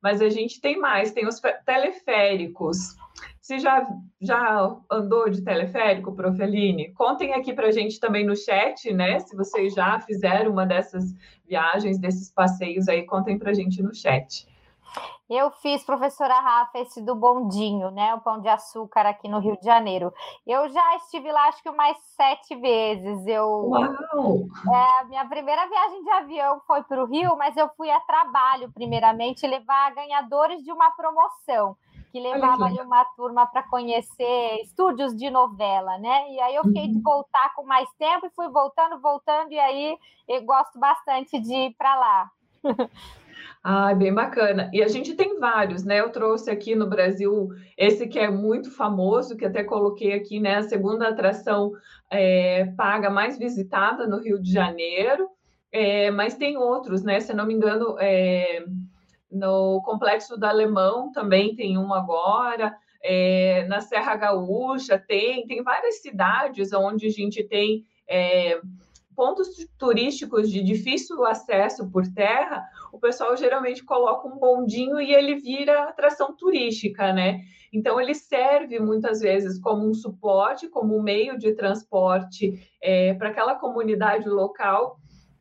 Mas 0.00 0.22
a 0.22 0.28
gente 0.28 0.60
tem 0.60 0.78
mais, 0.78 1.10
tem 1.10 1.26
os 1.26 1.40
teleféricos. 1.66 2.96
Você 3.40 3.58
já, 3.58 3.84
já 4.20 4.76
andou 4.90 5.28
de 5.28 5.42
teleférico, 5.42 6.14
Profeline? 6.14 6.92
Contem 6.92 7.32
aqui 7.32 7.52
para 7.52 7.68
a 7.68 7.72
gente 7.72 7.98
também 7.98 8.24
no 8.24 8.36
chat, 8.36 8.92
né? 8.92 9.18
Se 9.20 9.34
vocês 9.34 9.74
já 9.74 9.98
fizeram 10.00 10.52
uma 10.52 10.64
dessas 10.66 11.16
viagens, 11.48 11.98
desses 11.98 12.30
passeios 12.30 12.88
aí, 12.88 13.04
contem 13.06 13.38
para 13.38 13.50
a 13.50 13.54
gente 13.54 13.82
no 13.82 13.92
chat. 13.92 14.46
Eu 15.28 15.50
fiz, 15.50 15.84
professora 15.84 16.40
Rafa, 16.40 16.78
esse 16.78 17.02
do 17.02 17.14
bondinho, 17.14 17.90
né? 17.90 18.14
O 18.14 18.20
pão 18.20 18.40
de 18.40 18.48
açúcar 18.48 19.04
aqui 19.04 19.28
no 19.28 19.40
Rio 19.40 19.58
de 19.58 19.64
Janeiro. 19.66 20.12
Eu 20.46 20.68
já 20.70 20.96
estive 20.96 21.30
lá, 21.30 21.48
acho 21.48 21.62
que 21.62 21.70
mais 21.70 21.98
sete 22.16 22.56
vezes. 22.56 23.26
Eu, 23.26 23.68
Uau! 23.68 24.46
É, 24.72 25.00
a 25.00 25.04
minha 25.04 25.28
primeira 25.28 25.68
viagem 25.68 26.02
de 26.02 26.10
avião 26.10 26.60
foi 26.66 26.82
para 26.82 27.02
o 27.02 27.06
Rio, 27.06 27.36
mas 27.36 27.56
eu 27.58 27.68
fui 27.76 27.90
a 27.90 28.00
trabalho, 28.00 28.72
primeiramente, 28.72 29.46
levar 29.46 29.94
ganhadores 29.94 30.64
de 30.64 30.72
uma 30.72 30.90
promoção 30.92 31.76
que 32.10 32.18
levava 32.18 32.64
ali 32.64 32.80
uma 32.80 33.04
turma 33.16 33.46
para 33.46 33.62
conhecer 33.64 34.60
estúdios 34.62 35.14
de 35.14 35.28
novela, 35.28 35.98
né? 35.98 36.32
E 36.32 36.40
aí 36.40 36.54
eu 36.54 36.64
fiquei 36.64 36.88
de 36.88 36.96
uhum. 36.96 37.02
voltar 37.02 37.54
com 37.54 37.64
mais 37.64 37.88
tempo 37.98 38.26
e 38.26 38.30
fui 38.30 38.48
voltando, 38.48 38.98
voltando, 38.98 39.52
e 39.52 39.58
aí 39.58 39.98
eu 40.26 40.42
gosto 40.42 40.78
bastante 40.78 41.38
de 41.38 41.54
ir 41.54 41.74
para 41.76 41.94
lá. 41.96 42.30
Ah, 43.70 43.92
bem 43.94 44.14
bacana. 44.14 44.70
E 44.72 44.82
a 44.82 44.88
gente 44.88 45.14
tem 45.14 45.38
vários, 45.38 45.84
né? 45.84 46.00
Eu 46.00 46.08
trouxe 46.08 46.50
aqui 46.50 46.74
no 46.74 46.88
Brasil 46.88 47.50
esse 47.76 48.08
que 48.08 48.18
é 48.18 48.30
muito 48.30 48.70
famoso, 48.70 49.36
que 49.36 49.44
até 49.44 49.62
coloquei 49.62 50.14
aqui, 50.14 50.40
né? 50.40 50.54
A 50.54 50.62
segunda 50.62 51.06
atração 51.06 51.72
é, 52.10 52.64
paga 52.78 53.10
mais 53.10 53.38
visitada 53.38 54.06
no 54.06 54.22
Rio 54.22 54.40
de 54.40 54.50
Janeiro. 54.50 55.28
É, 55.70 56.10
mas 56.10 56.34
tem 56.34 56.56
outros, 56.56 57.02
né? 57.02 57.20
Se 57.20 57.34
não 57.34 57.44
me 57.44 57.52
engano, 57.52 57.98
é, 58.00 58.64
no 59.30 59.82
Complexo 59.82 60.38
do 60.38 60.46
Alemão 60.46 61.12
também 61.12 61.54
tem 61.54 61.76
um 61.76 61.92
agora. 61.92 62.74
É, 63.04 63.66
na 63.68 63.82
Serra 63.82 64.16
Gaúcha 64.16 64.98
tem, 64.98 65.46
tem 65.46 65.62
várias 65.62 66.00
cidades 66.00 66.72
onde 66.72 67.06
a 67.06 67.10
gente 67.10 67.44
tem 67.44 67.84
é, 68.08 68.62
pontos 69.18 69.48
turísticos 69.76 70.48
de 70.48 70.62
difícil 70.62 71.26
acesso 71.26 71.90
por 71.90 72.06
terra, 72.06 72.64
o 72.92 73.00
pessoal 73.00 73.36
geralmente 73.36 73.82
coloca 73.82 74.28
um 74.28 74.38
bondinho 74.38 75.00
e 75.00 75.12
ele 75.12 75.34
vira 75.34 75.88
atração 75.88 76.36
turística, 76.36 77.12
né? 77.12 77.40
Então 77.72 78.00
ele 78.00 78.14
serve 78.14 78.78
muitas 78.78 79.18
vezes 79.18 79.60
como 79.60 79.88
um 79.88 79.92
suporte, 79.92 80.68
como 80.68 80.96
um 80.96 81.02
meio 81.02 81.36
de 81.36 81.52
transporte 81.52 82.62
é, 82.80 83.12
para 83.14 83.30
aquela 83.30 83.56
comunidade 83.56 84.28
local 84.28 85.00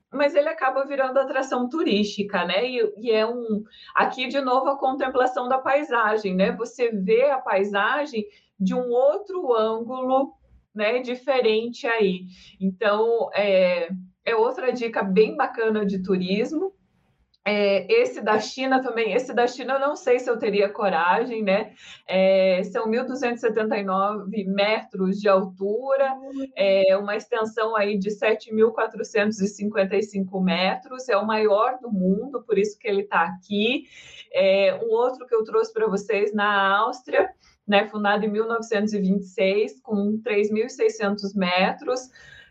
mas 0.10 0.34
ele 0.34 0.48
acaba 0.48 0.86
virando 0.86 1.20
atração 1.20 1.68
turística, 1.68 2.46
né? 2.46 2.66
E, 2.66 2.94
e, 2.98 3.12
é 3.12 3.28
um 3.28 3.62
aqui 3.94 4.30
de 4.30 4.40
novo 4.40 4.70
a 4.70 4.80
contemplação 4.80 5.50
da 5.50 5.58
paisagem, 5.58 6.34
né? 6.34 6.54
Você 6.54 6.90
vê 6.92 7.30
a 7.30 7.38
paisagem 7.38 8.26
de 8.58 8.74
um 8.74 8.90
outro 8.90 9.54
ângulo, 9.54 10.34
né? 10.78 11.00
Diferente 11.02 11.88
aí. 11.88 12.26
Então 12.62 13.30
é, 13.34 13.90
é 14.24 14.36
outra 14.36 14.72
dica 14.72 15.04
bem 15.04 15.36
bacana 15.36 15.86
de 15.86 16.02
turismo. 16.04 16.72
É, 17.50 17.90
esse 17.90 18.20
da 18.20 18.42
China 18.42 18.84
também, 18.84 19.14
esse 19.14 19.34
da 19.34 19.48
China 19.48 19.76
eu 19.76 19.80
não 19.80 19.96
sei 19.96 20.20
se 20.20 20.30
eu 20.30 20.38
teria 20.38 20.68
coragem, 20.68 21.42
né? 21.42 21.72
É, 22.06 22.62
são 22.66 22.88
1.279 22.88 24.46
metros 24.46 25.18
de 25.18 25.30
altura, 25.30 26.14
é 26.58 26.98
uma 26.98 27.16
extensão 27.16 27.74
aí 27.74 27.98
de 27.98 28.10
7.455 28.10 30.44
metros, 30.44 31.08
é 31.08 31.16
o 31.16 31.26
maior 31.26 31.80
do 31.80 31.90
mundo, 31.90 32.44
por 32.44 32.58
isso 32.58 32.78
que 32.78 32.86
ele 32.86 33.04
está 33.04 33.22
aqui. 33.22 33.86
É, 34.34 34.78
um 34.84 34.90
outro 34.90 35.26
que 35.26 35.34
eu 35.34 35.46
trouxe 35.46 35.72
para 35.72 35.88
vocês 35.88 36.34
na 36.34 36.80
Áustria, 36.80 37.30
né, 37.66 37.88
fundado 37.88 38.26
em 38.26 38.30
1926, 38.30 39.80
com 39.80 40.22
3.600 40.22 41.34
metros, 41.34 42.10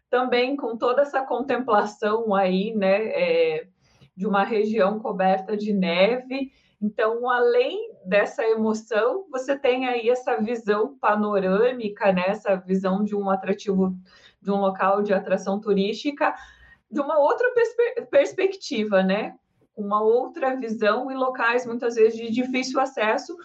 também 0.08 0.56
com 0.56 0.74
toda 0.74 1.02
essa 1.02 1.22
contemplação 1.22 2.34
aí, 2.34 2.74
né? 2.74 3.08
É, 3.08 3.66
de 4.16 4.26
uma 4.26 4.42
região 4.44 4.98
coberta 4.98 5.56
de 5.56 5.72
neve. 5.72 6.50
Então, 6.80 7.28
além 7.28 7.92
dessa 8.04 8.42
emoção, 8.44 9.26
você 9.30 9.58
tem 9.58 9.86
aí 9.86 10.08
essa 10.08 10.36
visão 10.36 10.96
panorâmica, 10.98 12.12
né? 12.12 12.24
essa 12.28 12.56
visão 12.56 13.04
de 13.04 13.14
um 13.14 13.28
atrativo, 13.28 13.94
de 14.40 14.50
um 14.50 14.60
local 14.60 15.02
de 15.02 15.12
atração 15.12 15.60
turística, 15.60 16.34
de 16.90 17.00
uma 17.00 17.18
outra 17.18 17.52
perspe 17.52 18.06
perspectiva, 18.10 19.02
né? 19.02 19.34
Uma 19.76 20.02
outra 20.02 20.56
visão 20.56 21.10
e 21.10 21.14
locais 21.14 21.66
muitas 21.66 21.96
vezes 21.96 22.18
de 22.18 22.30
difícil 22.30 22.80
acesso, 22.80 23.36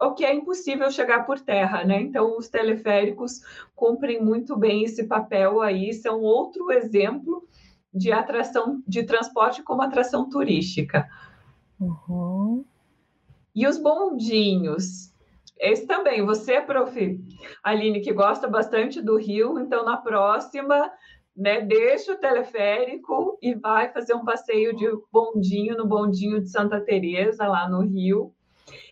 o 0.00 0.12
que 0.12 0.24
é 0.24 0.34
impossível 0.34 0.90
chegar 0.90 1.24
por 1.24 1.38
terra, 1.38 1.84
né? 1.84 2.00
Então, 2.00 2.36
os 2.36 2.48
teleféricos 2.48 3.40
cumprem 3.74 4.22
muito 4.22 4.56
bem 4.56 4.82
esse 4.82 5.04
papel 5.04 5.60
aí, 5.60 5.92
são 5.92 6.20
outro 6.20 6.72
exemplo 6.72 7.46
de 7.92 8.12
atração 8.12 8.82
de 8.86 9.02
transporte 9.04 9.62
como 9.62 9.82
atração 9.82 10.28
turística. 10.28 11.08
Uhum. 11.80 12.64
E 13.54 13.66
os 13.66 13.78
bondinhos. 13.78 15.14
Esse 15.58 15.86
também, 15.86 16.24
você, 16.24 16.60
prof. 16.60 17.24
Aline, 17.62 18.00
que 18.00 18.12
gosta 18.12 18.46
bastante 18.46 19.00
do 19.00 19.16
Rio, 19.16 19.58
então 19.58 19.84
na 19.84 19.96
próxima, 19.96 20.92
né, 21.34 21.62
deixa 21.62 22.12
o 22.12 22.18
teleférico 22.18 23.38
e 23.40 23.54
vai 23.54 23.90
fazer 23.92 24.14
um 24.14 24.24
passeio 24.24 24.76
de 24.76 24.86
bondinho 25.10 25.76
no 25.76 25.86
bondinho 25.86 26.40
de 26.40 26.50
Santa 26.50 26.80
Teresa 26.80 27.46
lá 27.46 27.68
no 27.68 27.80
Rio. 27.80 28.34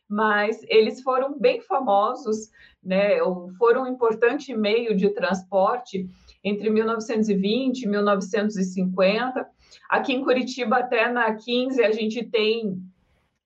Mas 0.09 0.63
eles 0.69 1.03
foram 1.03 1.39
bem 1.39 1.61
famosos, 1.61 2.51
né, 2.83 3.19
foram 3.59 3.85
um 3.85 3.87
importante 3.87 4.55
meio 4.57 4.97
de 4.97 5.11
transporte 5.11 6.09
entre 6.45 6.69
1920 6.69 7.83
e 7.83 7.89
1950. 7.89 9.49
Aqui 9.89 10.13
em 10.13 10.23
Curitiba, 10.23 10.77
até 10.77 11.09
na 11.09 11.35
15, 11.35 11.83
a 11.83 11.91
gente 11.91 12.23
tem 12.25 12.79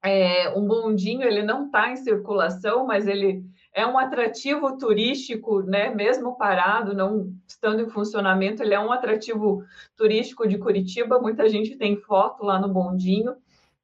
é, 0.02 0.50
um 0.50 0.67
bondinho, 0.67 1.23
ele 1.23 1.43
não 1.43 1.67
está 1.67 1.90
em 1.90 1.97
circulação, 1.97 2.85
mas 2.87 3.07
ele 3.07 3.45
é 3.73 3.87
um 3.87 3.99
atrativo 3.99 4.76
turístico, 4.76 5.62
né? 5.62 5.95
Mesmo 5.95 6.37
parado, 6.37 6.95
não 6.95 7.33
estando 7.47 7.81
em 7.81 7.88
funcionamento, 7.88 8.62
ele 8.62 8.75
é 8.75 8.81
um 8.81 8.90
atrativo 8.90 9.62
turístico 9.97 10.49
de 10.49 10.59
Curitiba. 10.59 11.21
Muita 11.21 11.49
gente 11.49 11.76
tem 11.76 11.97
foto 11.97 12.43
lá 12.43 12.61
no 12.61 12.69
bondinho. 12.69 13.37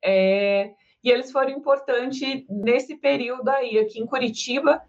É, 0.02 0.72
e 1.02 1.10
eles 1.10 1.30
foram 1.30 1.50
importantes 1.50 2.44
nesse 2.48 2.96
período 2.96 3.48
aí. 3.48 3.78
Aqui 3.78 4.00
em 4.00 4.06
Curitiba, 4.06 4.82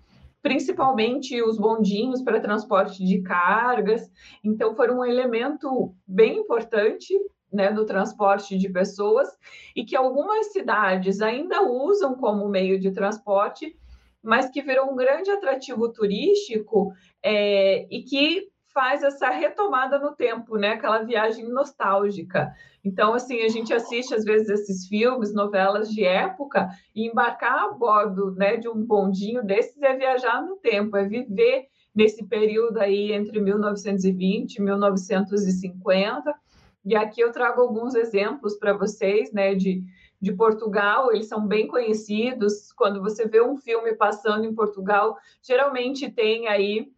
principalmente 0.46 1.42
os 1.42 1.58
bondinhos 1.58 2.22
para 2.22 2.40
transporte 2.40 3.04
de 3.04 3.20
cargas. 3.24 4.08
Então, 4.44 4.76
foram 4.76 5.00
um 5.00 5.04
elemento 5.04 5.92
bem 6.06 6.38
importante 6.38 7.20
né, 7.52 7.72
do 7.72 7.84
transporte 7.84 8.56
de 8.56 8.70
pessoas 8.70 9.28
e 9.76 9.84
que 9.84 9.96
algumas 9.96 10.52
cidades 10.52 11.20
ainda 11.20 11.64
usam 11.64 12.14
como 12.14 12.48
meio 12.48 12.80
de 12.80 12.92
transporte, 12.92 13.76
mas 14.22 14.48
que 14.48 14.62
virou 14.62 14.92
um 14.92 14.96
grande 14.96 15.32
atrativo 15.32 15.92
turístico 15.92 16.94
é, 17.24 17.88
e 17.90 18.04
que 18.04 18.48
faz 18.76 19.02
essa 19.02 19.30
retomada 19.30 19.98
no 19.98 20.12
tempo, 20.12 20.58
né? 20.58 20.74
Aquela 20.74 21.02
viagem 21.02 21.48
nostálgica. 21.48 22.54
Então, 22.84 23.14
assim, 23.14 23.42
a 23.42 23.48
gente 23.48 23.74
assiste 23.74 24.14
às 24.14 24.26
vezes 24.26 24.50
esses 24.50 24.86
filmes, 24.86 25.34
novelas 25.34 25.90
de 25.90 26.04
época, 26.04 26.68
e 26.94 27.08
embarcar 27.08 27.58
a 27.58 27.72
bordo, 27.72 28.32
né, 28.32 28.58
de 28.58 28.68
um 28.68 28.86
bondinho 28.86 29.42
desses 29.46 29.82
é 29.82 29.96
viajar 29.96 30.42
no 30.42 30.58
tempo, 30.58 30.98
é 30.98 31.08
viver 31.08 31.68
nesse 31.96 32.26
período 32.26 32.78
aí 32.78 33.14
entre 33.14 33.40
1920 33.40 34.56
e 34.56 34.62
1950. 34.62 36.36
E 36.84 36.96
aqui 36.98 37.22
eu 37.22 37.32
trago 37.32 37.62
alguns 37.62 37.96
exemplos 37.96 38.58
para 38.58 38.74
vocês, 38.74 39.32
né, 39.32 39.56
de, 39.56 39.82
de 40.22 40.34
Portugal, 40.34 41.14
eles 41.14 41.28
são 41.28 41.48
bem 41.48 41.66
conhecidos. 41.66 42.74
Quando 42.74 43.02
você 43.02 43.26
vê 43.26 43.42
um 43.42 43.56
filme 43.56 43.96
passando 43.96 44.44
em 44.44 44.54
Portugal, 44.54 45.16
geralmente 45.42 46.12
tem 46.12 46.50
aí 46.50 46.94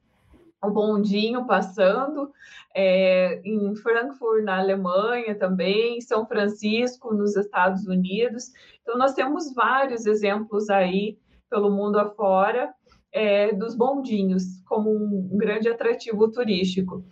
o 0.67 0.71
bondinho 0.71 1.45
passando, 1.45 2.31
é, 2.75 3.41
em 3.43 3.75
Frankfurt, 3.75 4.43
na 4.43 4.59
Alemanha 4.59 5.33
também, 5.35 5.99
São 6.01 6.25
Francisco, 6.25 7.13
nos 7.13 7.35
Estados 7.35 7.87
Unidos. 7.87 8.51
Então, 8.81 8.97
nós 8.97 9.13
temos 9.13 9.53
vários 9.53 10.05
exemplos 10.05 10.69
aí 10.69 11.17
pelo 11.49 11.71
mundo 11.71 11.97
afora 11.97 12.73
é, 13.11 13.53
dos 13.53 13.75
bondinhos 13.75 14.61
como 14.67 14.91
um 14.91 15.37
grande 15.37 15.69
atrativo 15.69 16.29
turístico. 16.31 17.03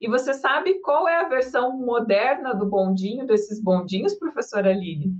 E 0.00 0.08
você 0.08 0.34
sabe 0.34 0.80
qual 0.80 1.06
é 1.06 1.20
a 1.20 1.28
versão 1.28 1.78
moderna 1.78 2.54
do 2.54 2.66
bondinho, 2.66 3.26
desses 3.26 3.62
bondinhos, 3.62 4.14
professora 4.14 4.70
Aline? 4.70 5.14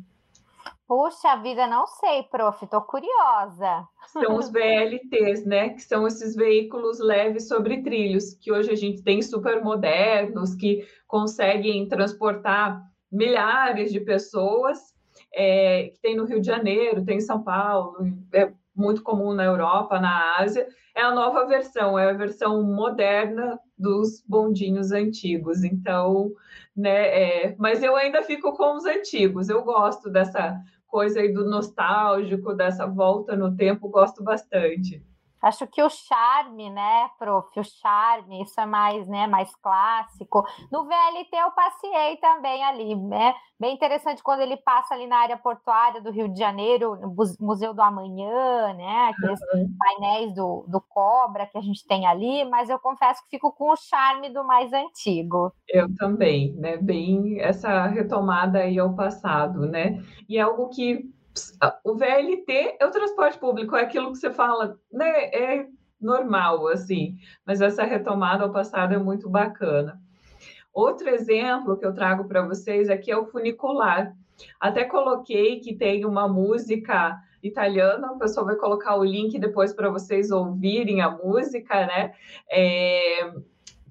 Puxa 0.95 1.37
vida, 1.37 1.67
não 1.67 1.87
sei, 1.87 2.23
prof, 2.25 2.63
estou 2.63 2.83
curiosa. 2.83 3.89
São 4.09 4.37
os 4.37 4.51
VLTs, 4.51 5.43
né? 5.47 5.71
Que 5.71 5.81
são 5.81 6.07
esses 6.07 6.37
veículos 6.37 7.01
leves 7.01 7.49
sobre 7.49 7.83
trilhos, 7.83 8.35
que 8.35 8.53
hoje 8.53 8.71
a 8.71 8.75
gente 8.75 9.03
tem 9.03 9.23
super 9.23 9.65
modernos, 9.65 10.55
que 10.55 10.87
conseguem 11.07 11.89
transportar 11.89 12.79
milhares 13.11 13.91
de 13.91 14.01
pessoas, 14.01 14.95
é, 15.33 15.85
que 15.95 16.01
tem 16.03 16.15
no 16.15 16.27
Rio 16.27 16.43
de 16.43 16.47
Janeiro, 16.47 17.03
tem 17.07 17.17
em 17.17 17.21
São 17.21 17.43
Paulo, 17.43 17.97
é 18.31 18.53
muito 18.77 19.03
comum 19.03 19.33
na 19.33 19.45
Europa, 19.45 19.99
na 19.99 20.37
Ásia. 20.41 20.69
É 20.95 21.01
a 21.01 21.15
nova 21.15 21.47
versão, 21.47 21.99
é 21.99 22.11
a 22.11 22.13
versão 22.13 22.63
moderna 22.63 23.59
dos 23.79 24.23
bondinhos 24.29 24.93
antigos. 24.93 25.65
Então, 25.65 26.33
né? 26.77 27.47
É, 27.47 27.57
mas 27.59 27.83
eu 27.83 27.97
ainda 27.97 28.23
fico 28.23 28.53
com 28.55 28.77
os 28.77 28.85
antigos. 28.85 29.49
Eu 29.49 29.63
gosto 29.63 30.11
dessa 30.11 30.61
coisa 30.93 31.21
aí 31.21 31.33
do 31.33 31.49
nostálgico, 31.49 32.53
dessa 32.53 32.87
volta 32.87 33.35
no 33.35 33.57
tempo, 33.57 33.89
gosto 33.89 34.23
bastante. 34.23 35.03
Acho 35.43 35.67
que 35.67 35.83
o 35.83 35.91
charme, 35.91 36.71
né, 36.71 37.11
prof, 37.19 37.59
o 37.59 37.65
charme, 37.65 38.43
isso 38.43 38.61
é 38.61 38.65
mais, 38.65 39.09
né, 39.09 39.27
mais 39.27 39.53
clássico. 39.57 40.47
No 40.71 40.85
VLT 40.85 41.35
eu 41.37 41.51
passei 41.51 42.17
também 42.19 42.63
ali, 42.63 42.95
né? 42.95 43.35
Bem 43.59 43.75
interessante 43.75 44.23
quando 44.23 44.41
ele 44.41 44.57
passa 44.57 44.95
ali 44.95 45.07
na 45.07 45.19
área 45.19 45.37
portuária 45.37 46.01
do 46.01 46.11
Rio 46.11 46.29
de 46.29 46.39
Janeiro, 46.39 46.97
no 46.97 47.15
Museu 47.41 47.75
do 47.75 47.83
Amanhã, 47.83 48.73
né? 48.75 49.11
Aqueles 49.11 49.41
uhum. 49.53 49.77
painéis 49.79 50.35
do, 50.35 50.65
do 50.69 50.81
Cobra 50.81 51.47
que 51.47 51.59
a 51.59 51.61
gente 51.61 51.87
tem 51.87 52.07
ali, 52.07 52.45
mas 52.45 52.69
eu 52.69 52.79
confesso 52.79 53.23
que 53.25 53.31
fico 53.31 53.53
com 53.53 53.71
o 53.71 53.77
charme 53.77 54.31
do 54.31 54.45
mais 54.45 54.73
antigo. 54.73 55.53
Eu 55.69 55.93
também, 55.97 56.53
né? 56.55 56.77
Bem 56.77 57.41
essa 57.41 57.87
retomada 57.87 58.61
aí 58.61 58.79
ao 58.79 58.95
passado, 58.95 59.67
né? 59.67 60.01
E 60.29 60.39
é 60.39 60.41
algo 60.41 60.69
que 60.69 61.11
o 61.85 61.95
VLT 61.95 62.77
é 62.79 62.87
o 62.87 62.91
transporte 62.91 63.39
público, 63.39 63.77
é 63.77 63.83
aquilo 63.83 64.13
que 64.13 64.19
você 64.19 64.31
fala, 64.31 64.79
né? 64.93 65.25
É 65.33 65.67
normal, 66.01 66.67
assim, 66.69 67.17
mas 67.47 67.61
essa 67.61 67.85
retomada 67.85 68.45
ao 68.45 68.53
passado 68.53 68.93
é 68.93 68.99
muito 68.99 69.31
bacana. 69.31 70.01
Outro 70.73 71.09
exemplo 71.09 71.77
que 71.77 71.87
eu 71.87 71.95
trago 71.95 72.27
para 72.27 72.43
vocês 72.43 72.89
aqui 72.89 73.11
é 73.11 73.17
o 73.17 73.27
funicular. 73.27 74.15
Até 74.59 74.85
coloquei 74.85 75.61
que 75.61 75.75
tem 75.75 76.05
uma 76.05 76.27
música 76.27 77.19
italiana, 77.43 78.13
o 78.13 78.19
pessoal 78.19 78.47
vai 78.47 78.57
colocar 78.57 78.97
o 78.97 79.05
link 79.05 79.39
depois 79.39 79.73
para 79.73 79.91
vocês 79.91 80.31
ouvirem 80.31 81.01
a 81.01 81.11
música, 81.11 81.87
né? 81.87 82.13
É, 82.51 83.33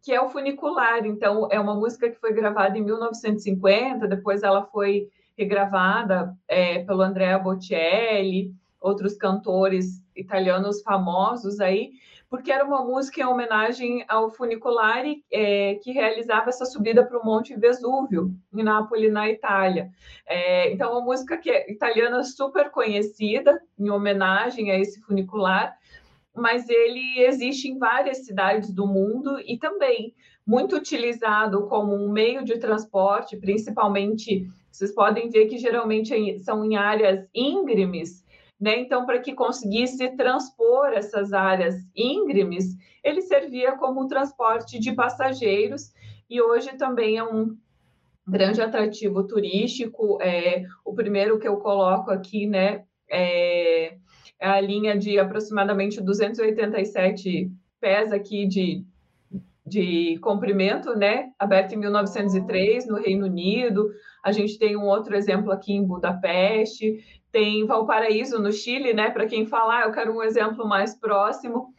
que 0.02 0.12
é 0.12 0.22
o 0.22 0.30
funicular. 0.30 1.06
Então, 1.06 1.48
é 1.52 1.60
uma 1.60 1.76
música 1.76 2.10
que 2.10 2.20
foi 2.20 2.34
gravada 2.34 2.78
em 2.78 2.84
1950, 2.84 4.08
depois 4.08 4.42
ela 4.42 4.66
foi 4.66 5.10
regravada 5.38 6.36
é, 6.48 6.84
pelo 6.84 7.02
Andrea 7.02 7.40
Bocelli, 7.40 8.54
outros 8.80 9.16
cantores 9.16 10.04
italianos 10.16 10.82
famosos 10.82 11.60
aí, 11.60 11.92
porque 12.30 12.52
era 12.52 12.64
uma 12.64 12.84
música 12.84 13.20
em 13.20 13.26
homenagem 13.26 14.06
ao 14.08 14.30
funiculare 14.30 15.24
é, 15.30 15.76
que 15.84 15.92
realizava 15.92 16.50
essa 16.50 16.66
subida 16.66 17.06
para 17.06 17.20
o 17.20 17.26
Monte 17.26 17.56
Vesúvio, 17.60 18.34
em 18.54 18.64
Nápoles, 18.64 19.12
na 19.12 19.30
Itália. 19.30 19.90
É, 20.26 20.72
então, 20.72 20.94
uma 20.94 21.02
música 21.02 21.38
que 21.38 21.50
é 21.50 21.70
italiana 21.70 22.24
super 22.24 22.72
conhecida, 22.72 23.62
em 23.78 23.90
homenagem 23.90 24.72
a 24.72 24.80
esse 24.80 25.02
funicular, 25.02 25.78
mas 26.34 26.70
ele 26.70 27.20
existe 27.20 27.68
em 27.68 27.78
várias 27.78 28.26
cidades 28.26 28.74
do 28.74 28.88
mundo 28.88 29.38
e 29.46 29.58
também 29.58 30.16
muito 30.48 30.78
utilizado 30.78 31.68
como 31.68 31.94
um 31.94 32.10
meio 32.10 32.46
de 32.46 32.58
transporte, 32.58 33.36
principalmente 33.36 34.48
vocês 34.82 34.96
podem 34.96 35.30
ver 35.30 35.46
que 35.46 35.60
geralmente 35.60 36.40
são 36.40 36.66
em 36.66 36.76
áreas 36.76 37.28
íngremes, 37.36 38.26
né? 38.60 38.80
Então, 38.80 39.06
para 39.06 39.20
que 39.20 39.34
conseguisse 39.34 40.10
transpor 40.16 40.88
essas 40.88 41.34
áreas 41.34 41.76
íngremes, 41.96 42.76
ele 43.04 43.22
servia 43.22 43.78
como 43.78 44.08
transporte 44.08 44.80
de 44.80 44.92
passageiros 44.94 45.94
e 46.28 46.42
hoje 46.42 46.76
também 46.78 47.18
é 47.18 47.24
um 47.24 47.56
grande 48.28 48.60
atrativo 48.60 49.24
turístico. 49.28 50.20
É, 50.20 50.64
o 50.84 50.96
primeiro 50.96 51.38
que 51.38 51.48
eu 51.48 51.58
coloco 51.58 52.10
aqui, 52.10 52.48
né, 52.48 52.84
é, 53.08 53.98
é 54.40 54.48
a 54.48 54.60
linha 54.60 54.98
de 54.98 55.20
aproximadamente 55.20 56.02
287 56.02 57.52
pés 57.80 58.12
aqui 58.12 58.48
de, 58.48 58.84
de 59.64 60.18
comprimento, 60.22 60.96
né, 60.96 61.30
aberta 61.38 61.76
em 61.76 61.78
1903 61.78 62.88
no 62.88 62.96
Reino 62.96 63.28
Unido. 63.28 63.92
A 64.24 64.32
gente 64.32 64.58
tem 64.58 64.76
um 64.78 64.86
outro 64.86 65.16
exemplo 65.16 65.52
aqui 65.52 65.74
em 65.74 65.86
Budapeste, 65.86 67.04
tem 67.32 67.66
Valparaíso 67.66 68.40
no 68.40 68.52
Chile, 68.52 68.94
né? 68.94 69.10
Para 69.10 69.26
quem 69.26 69.46
falar, 69.46 69.84
eu 69.84 69.92
quero 69.92 70.16
um 70.16 70.22
exemplo 70.22 70.68
mais 70.68 70.96
próximo. 70.96 71.74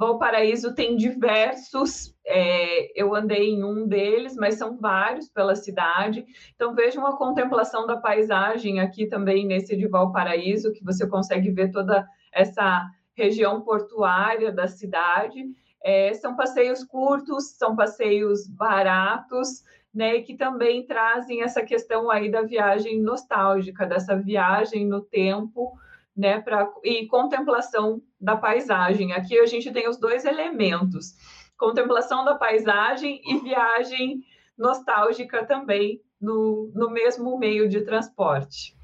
Valparaíso 0.00 0.74
tem 0.74 0.96
diversos, 0.96 2.14
é, 2.26 2.98
eu 2.98 3.14
andei 3.14 3.50
em 3.50 3.62
um 3.62 3.86
deles, 3.86 4.34
mas 4.34 4.54
são 4.54 4.78
vários 4.78 5.28
pela 5.28 5.54
cidade. 5.54 6.24
Então 6.54 6.74
vejam 6.74 7.06
a 7.06 7.18
contemplação 7.18 7.86
da 7.86 7.98
paisagem 7.98 8.80
aqui 8.80 9.06
também 9.06 9.44
nesse 9.44 9.76
de 9.76 9.86
Valparaíso, 9.86 10.72
que 10.72 10.82
você 10.82 11.06
consegue 11.06 11.50
ver 11.50 11.70
toda 11.70 12.06
essa 12.32 12.88
região 13.14 13.60
portuária 13.60 14.50
da 14.50 14.66
cidade. 14.66 15.44
É, 15.84 16.14
são 16.14 16.34
passeios 16.34 16.82
curtos, 16.82 17.56
são 17.58 17.76
passeios 17.76 18.48
baratos, 18.48 19.62
né, 19.92 20.16
e 20.16 20.22
que 20.22 20.36
também 20.36 20.86
trazem 20.86 21.42
essa 21.42 21.62
questão 21.62 22.10
aí 22.10 22.30
da 22.30 22.42
viagem 22.42 23.00
nostálgica, 23.00 23.86
dessa 23.86 24.16
viagem 24.16 24.86
no 24.86 25.00
tempo, 25.00 25.76
né, 26.16 26.40
pra, 26.40 26.70
e 26.84 27.06
contemplação 27.06 28.00
da 28.20 28.36
paisagem. 28.36 29.12
Aqui 29.12 29.38
a 29.38 29.46
gente 29.46 29.72
tem 29.72 29.88
os 29.88 29.98
dois 29.98 30.24
elementos: 30.24 31.14
contemplação 31.58 32.24
da 32.24 32.36
paisagem 32.36 33.20
e 33.24 33.38
viagem 33.40 34.22
nostálgica 34.56 35.44
também 35.44 36.00
no, 36.20 36.70
no 36.74 36.90
mesmo 36.90 37.38
meio 37.38 37.68
de 37.68 37.80
transporte. 37.82 38.76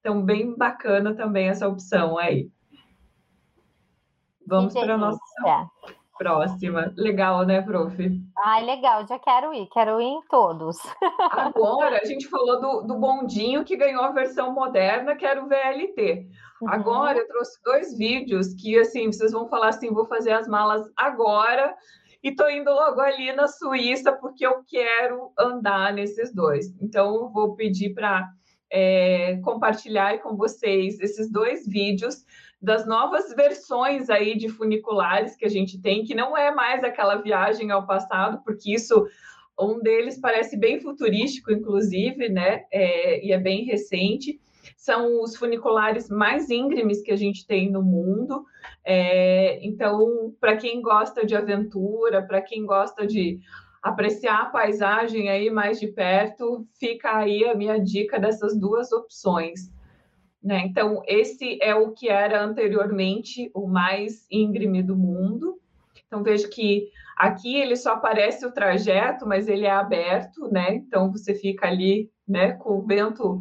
Então, 0.00 0.22
bem 0.22 0.54
bacana 0.56 1.14
também 1.14 1.48
essa 1.48 1.68
opção 1.68 2.16
aí. 2.16 2.50
Vamos 4.46 4.72
para 4.74 4.94
a 4.94 4.98
nossa 4.98 5.20
próxima. 6.20 6.92
Legal, 6.98 7.46
né, 7.46 7.62
prof? 7.62 7.96
Ai, 8.44 8.62
legal, 8.66 9.06
já 9.06 9.18
quero 9.18 9.54
ir, 9.54 9.66
quero 9.72 9.98
ir 10.02 10.04
em 10.04 10.20
todos. 10.28 10.76
Agora, 11.30 11.98
a 11.98 12.04
gente 12.04 12.28
falou 12.28 12.60
do, 12.60 12.82
do 12.82 12.98
bondinho 12.98 13.64
que 13.64 13.74
ganhou 13.74 14.04
a 14.04 14.12
versão 14.12 14.52
moderna, 14.52 15.16
que 15.16 15.24
era 15.24 15.42
o 15.42 15.48
VLT. 15.48 16.26
Uhum. 16.60 16.68
Agora, 16.68 17.16
eu 17.16 17.26
trouxe 17.26 17.58
dois 17.64 17.96
vídeos 17.96 18.52
que, 18.52 18.78
assim, 18.78 19.06
vocês 19.06 19.32
vão 19.32 19.48
falar 19.48 19.68
assim, 19.68 19.94
vou 19.94 20.04
fazer 20.04 20.32
as 20.32 20.46
malas 20.46 20.86
agora 20.94 21.74
e 22.22 22.34
tô 22.34 22.46
indo 22.50 22.70
logo 22.70 23.00
ali 23.00 23.32
na 23.32 23.48
Suíça 23.48 24.12
porque 24.12 24.44
eu 24.44 24.62
quero 24.68 25.32
andar 25.38 25.94
nesses 25.94 26.34
dois. 26.34 26.66
Então, 26.82 27.14
eu 27.14 27.30
vou 27.30 27.56
pedir 27.56 27.94
para 27.94 28.28
é, 28.70 29.40
compartilhar 29.42 30.18
com 30.18 30.36
vocês 30.36 31.00
esses 31.00 31.32
dois 31.32 31.66
vídeos 31.66 32.26
das 32.60 32.86
novas 32.86 33.34
versões 33.34 34.10
aí 34.10 34.36
de 34.36 34.48
funiculares 34.48 35.34
que 35.34 35.46
a 35.46 35.48
gente 35.48 35.80
tem, 35.80 36.04
que 36.04 36.14
não 36.14 36.36
é 36.36 36.54
mais 36.54 36.84
aquela 36.84 37.16
viagem 37.16 37.70
ao 37.70 37.86
passado, 37.86 38.42
porque 38.44 38.74
isso 38.74 39.06
um 39.58 39.80
deles 39.80 40.18
parece 40.18 40.56
bem 40.56 40.80
futurístico, 40.80 41.52
inclusive, 41.52 42.28
né? 42.28 42.64
É, 42.70 43.24
e 43.24 43.32
é 43.32 43.38
bem 43.38 43.64
recente. 43.64 44.40
são 44.76 45.22
os 45.22 45.36
funiculares 45.36 46.08
mais 46.08 46.48
íngremes 46.48 47.02
que 47.02 47.10
a 47.10 47.16
gente 47.16 47.46
tem 47.46 47.70
no 47.70 47.82
mundo. 47.82 48.44
É, 48.84 49.58
então, 49.62 50.34
para 50.40 50.56
quem 50.56 50.80
gosta 50.80 51.24
de 51.24 51.36
aventura, 51.36 52.22
para 52.22 52.40
quem 52.40 52.64
gosta 52.64 53.06
de 53.06 53.38
apreciar 53.82 54.42
a 54.42 54.46
paisagem 54.46 55.28
aí 55.28 55.50
mais 55.50 55.78
de 55.80 55.88
perto, 55.88 56.66
fica 56.78 57.14
aí 57.16 57.44
a 57.44 57.54
minha 57.54 57.78
dica 57.78 58.18
dessas 58.18 58.58
duas 58.58 58.90
opções. 58.92 59.70
Né? 60.42 60.66
Então, 60.66 61.02
esse 61.06 61.58
é 61.62 61.74
o 61.74 61.92
que 61.92 62.08
era 62.08 62.42
anteriormente 62.42 63.50
o 63.54 63.66
mais 63.66 64.26
íngreme 64.30 64.82
do 64.82 64.96
mundo. 64.96 65.60
Então, 66.06 66.22
vejo 66.22 66.48
que 66.48 66.90
aqui 67.16 67.56
ele 67.56 67.76
só 67.76 67.92
aparece 67.92 68.46
o 68.46 68.52
trajeto, 68.52 69.26
mas 69.26 69.48
ele 69.48 69.66
é 69.66 69.70
aberto, 69.70 70.48
né? 70.50 70.74
Então, 70.74 71.12
você 71.12 71.34
fica 71.34 71.66
ali 71.66 72.10
né, 72.26 72.52
com 72.52 72.78
o 72.78 72.82
vento 72.82 73.40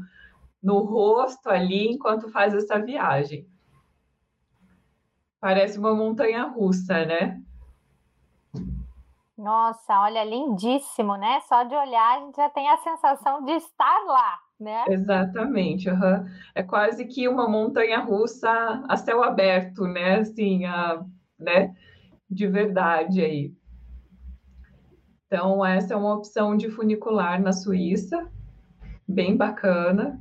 no 0.61 0.79
rosto 0.79 1.49
ali 1.49 1.87
enquanto 1.87 2.29
faz 2.29 2.53
essa 2.53 2.77
viagem. 2.79 3.47
Parece 5.39 5.79
uma 5.79 5.95
montanha 5.95 6.43
russa, 6.43 7.05
né? 7.05 7.41
Nossa, 9.37 10.01
olha, 10.01 10.21
lindíssimo, 10.25 11.15
né? 11.15 11.39
Só 11.47 11.63
de 11.63 11.73
olhar 11.73 12.17
a 12.17 12.19
gente 12.19 12.35
já 12.35 12.49
tem 12.49 12.69
a 12.69 12.77
sensação 12.79 13.45
de 13.45 13.53
estar 13.53 14.03
lá, 14.05 14.37
né? 14.59 14.85
Exatamente, 14.89 15.89
uhum. 15.89 16.25
é 16.53 16.61
quase 16.61 17.05
que 17.05 17.27
uma 17.27 17.47
montanha 17.47 17.99
russa 17.99 18.49
a 18.87 18.97
céu 18.97 19.23
aberto, 19.23 19.87
né? 19.87 20.19
Assim, 20.19 20.65
a, 20.65 21.03
né? 21.39 21.73
De 22.29 22.45
verdade 22.45 23.21
aí. 23.21 23.53
Então, 25.25 25.65
essa 25.65 25.93
é 25.93 25.97
uma 25.97 26.15
opção 26.15 26.57
de 26.57 26.69
funicular 26.69 27.41
na 27.41 27.53
Suíça, 27.53 28.27
bem 29.07 29.37
bacana. 29.37 30.19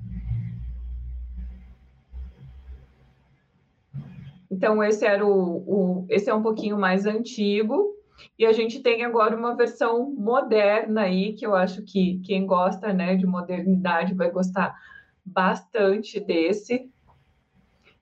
Então, 4.51 4.83
esse 4.83 5.05
era 5.05 5.27
o, 5.27 5.57
o, 5.66 6.07
esse 6.09 6.31
é 6.31 6.35
um 6.35 6.42
pouquinho 6.42 6.79
mais 6.79 7.07
antigo, 7.07 7.94
e 8.38 8.46
a 8.46 8.53
gente 8.53 8.81
tem 8.81 9.05
agora 9.05 9.37
uma 9.37 9.57
versão 9.57 10.14
moderna 10.14 11.03
aí, 11.03 11.33
que 11.33 11.44
eu 11.44 11.57
acho 11.57 11.83
que 11.83 12.20
quem 12.20 12.46
gosta 12.46 12.92
né, 12.92 13.16
de 13.16 13.27
modernidade 13.27 14.14
vai 14.14 14.31
gostar 14.31 14.77
bastante 15.24 16.20
desse. 16.20 16.88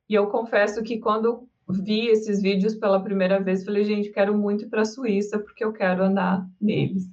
E 0.08 0.14
eu 0.14 0.26
confesso 0.26 0.82
que 0.82 0.98
quando 0.98 1.48
vi 1.66 2.08
esses 2.08 2.42
vídeos 2.42 2.74
pela 2.74 3.02
primeira 3.02 3.42
vez, 3.42 3.64
falei, 3.64 3.84
gente, 3.84 4.10
quero 4.10 4.36
muito 4.36 4.64
ir 4.64 4.68
para 4.68 4.82
a 4.82 4.84
Suíça, 4.84 5.38
porque 5.38 5.64
eu 5.64 5.72
quero 5.72 6.04
andar 6.04 6.46
neles. 6.60 7.10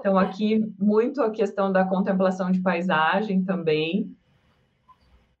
Então, 0.00 0.18
aqui, 0.18 0.74
muito 0.76 1.22
a 1.22 1.30
questão 1.30 1.70
da 1.70 1.84
contemplação 1.84 2.50
de 2.50 2.60
paisagem 2.60 3.44
também, 3.44 4.12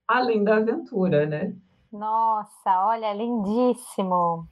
além 0.06 0.44
da 0.44 0.58
aventura, 0.58 1.26
né? 1.26 1.56
Nossa, 1.92 2.86
olha, 2.86 3.12
lindíssimo. 3.12 4.46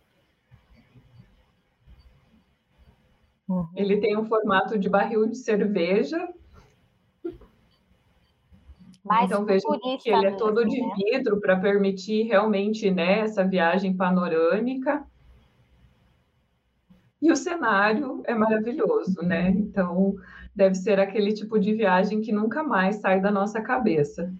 Uhum. 3.49 3.67
Ele 3.75 3.99
tem 3.99 4.17
um 4.17 4.27
formato 4.27 4.79
de 4.79 4.89
barril 4.89 5.27
de 5.27 5.37
cerveja. 5.37 6.29
Mais 9.05 9.25
então 9.31 9.45
veja 9.45 9.67
que 10.03 10.11
ele 10.11 10.27
é 10.27 10.33
todo 10.33 10.67
de 10.67 10.81
né? 10.81 10.95
vidro 10.97 11.41
para 11.41 11.59
permitir 11.59 12.25
realmente 12.25 12.91
né, 12.91 13.21
essa 13.21 13.43
viagem 13.43 13.97
panorâmica. 13.97 15.07
E 17.21 17.33
o 17.33 17.37
cenário 17.37 18.23
é 18.27 18.35
maravilhoso, 18.35 19.23
né? 19.23 19.51
Então 19.51 20.15
deve 20.55 20.75
ser 20.75 21.01
aquele 21.01 21.33
tipo 21.33 21.59
de 21.59 21.73
viagem 21.73 22.21
que 22.21 22.33
nunca 22.33 22.63
mais 22.63 22.97
sai 22.97 23.21
da 23.21 23.31
nossa 23.31 23.63
cabeça. 23.63 24.33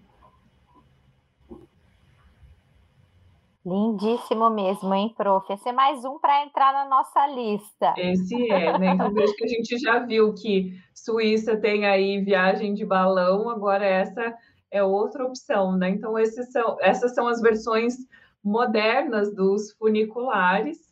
Lindíssimo 3.69 4.49
mesmo, 4.49 4.91
hein, 4.95 5.13
prof? 5.15 5.45
Esse 5.53 5.69
é 5.69 5.71
mais 5.71 6.03
um 6.03 6.17
para 6.17 6.43
entrar 6.43 6.73
na 6.73 6.89
nossa 6.89 7.27
lista. 7.27 7.93
Esse 7.97 8.51
é, 8.51 8.75
né? 8.79 8.93
Então 8.93 9.13
vejo 9.13 9.35
que 9.35 9.45
a 9.45 9.47
gente 9.47 9.77
já 9.77 9.99
viu 9.99 10.33
que 10.33 10.73
Suíça 10.91 11.55
tem 11.55 11.85
aí 11.85 12.19
viagem 12.19 12.73
de 12.73 12.83
balão, 12.83 13.47
agora 13.47 13.85
essa 13.85 14.35
é 14.71 14.83
outra 14.83 15.23
opção, 15.23 15.77
né? 15.77 15.91
Então 15.91 16.13
são, 16.51 16.77
essas 16.81 17.13
são 17.13 17.27
as 17.27 17.41
versões 17.41 17.95
modernas 18.43 19.35
dos 19.35 19.71
funiculares. 19.73 20.89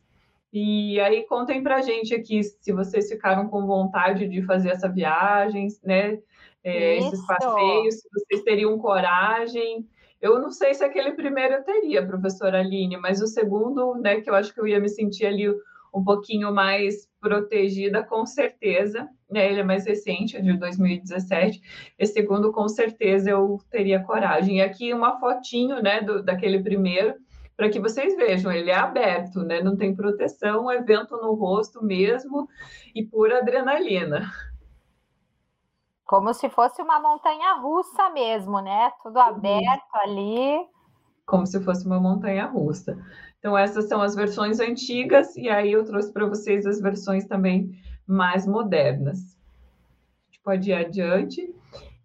E 0.54 1.00
aí 1.00 1.24
contem 1.24 1.64
para 1.64 1.78
a 1.78 1.82
gente 1.82 2.14
aqui 2.14 2.44
se 2.44 2.72
vocês 2.72 3.10
ficaram 3.10 3.48
com 3.48 3.66
vontade 3.66 4.28
de 4.28 4.44
fazer 4.44 4.70
essa 4.70 4.88
viagem, 4.88 5.68
né? 5.84 6.20
É, 6.64 6.98
esses 6.98 7.26
passeios, 7.26 7.96
se 7.96 8.10
vocês 8.14 8.44
teriam 8.44 8.78
coragem. 8.78 9.88
Eu 10.22 10.40
não 10.40 10.52
sei 10.52 10.74
se 10.74 10.84
aquele 10.84 11.12
primeiro 11.12 11.56
eu 11.56 11.64
teria, 11.64 12.06
professora 12.06 12.60
Aline, 12.60 12.98
mas 12.98 13.22
o 13.22 13.28
segundo, 13.28 13.96
né, 13.96 14.22
que 14.22 14.30
eu 14.30 14.36
acho 14.36 14.54
que 14.54 14.60
eu 14.60 14.68
ia 14.68 14.80
me 14.80 14.90
sentir 14.90 15.26
ali 15.26 15.50
um 15.94 16.04
pouquinho 16.04 16.54
mais 16.54 17.08
protegida, 17.20 18.04
com 18.04 18.26
certeza. 18.26 19.08
Né, 19.30 19.50
ele 19.52 19.60
é 19.60 19.64
mais 19.64 19.86
recente, 19.86 20.38
é 20.38 20.42
de 20.42 20.54
2017. 20.58 21.62
Esse 22.00 22.14
segundo, 22.14 22.52
com 22.52 22.68
certeza, 22.68 23.30
eu 23.30 23.60
teria 23.70 24.04
coragem. 24.04 24.58
E 24.58 24.62
aqui 24.62 24.94
uma 24.94 25.20
fotinho, 25.20 25.82
né, 25.82 26.02
do, 26.02 26.24
daquele 26.24 26.64
primeiro, 26.64 27.16
para 27.58 27.70
que 27.70 27.80
vocês 27.80 28.16
vejam, 28.16 28.52
ele 28.52 28.70
é 28.70 28.76
aberto, 28.76 29.40
né? 29.42 29.62
Não 29.62 29.76
tem 29.76 29.96
proteção, 29.96 30.70
é 30.70 30.80
vento 30.82 31.18
no 31.18 31.34
rosto 31.34 31.84
mesmo 31.84 32.48
e 32.94 33.04
pura 33.04 33.40
adrenalina. 33.40 34.32
Como 36.08 36.34
se 36.34 36.50
fosse 36.50 36.82
uma 36.82 37.00
montanha 37.00 37.54
russa 37.56 38.10
mesmo, 38.12 38.62
né? 38.62 38.92
Tudo 39.04 39.20
aberto 39.20 39.96
ali. 39.96 40.58
Como 41.26 41.46
se 41.46 41.60
fosse 41.60 41.86
uma 41.86 42.00
montanha 42.00 42.46
russa. 42.46 42.98
Então, 43.38 43.58
essas 43.58 43.90
são 43.90 44.02
as 44.02 44.16
versões 44.16 44.62
antigas, 44.62 45.36
e 45.36 45.50
aí 45.50 45.74
eu 45.74 45.84
trouxe 45.84 46.12
para 46.14 46.26
vocês 46.26 46.66
as 46.66 46.80
versões 46.80 47.26
também 47.26 47.72
mais 48.08 48.48
modernas. 48.48 49.20
A 49.20 50.32
gente 50.32 50.42
pode 50.44 50.70
ir 50.70 50.74
adiante. 50.74 51.54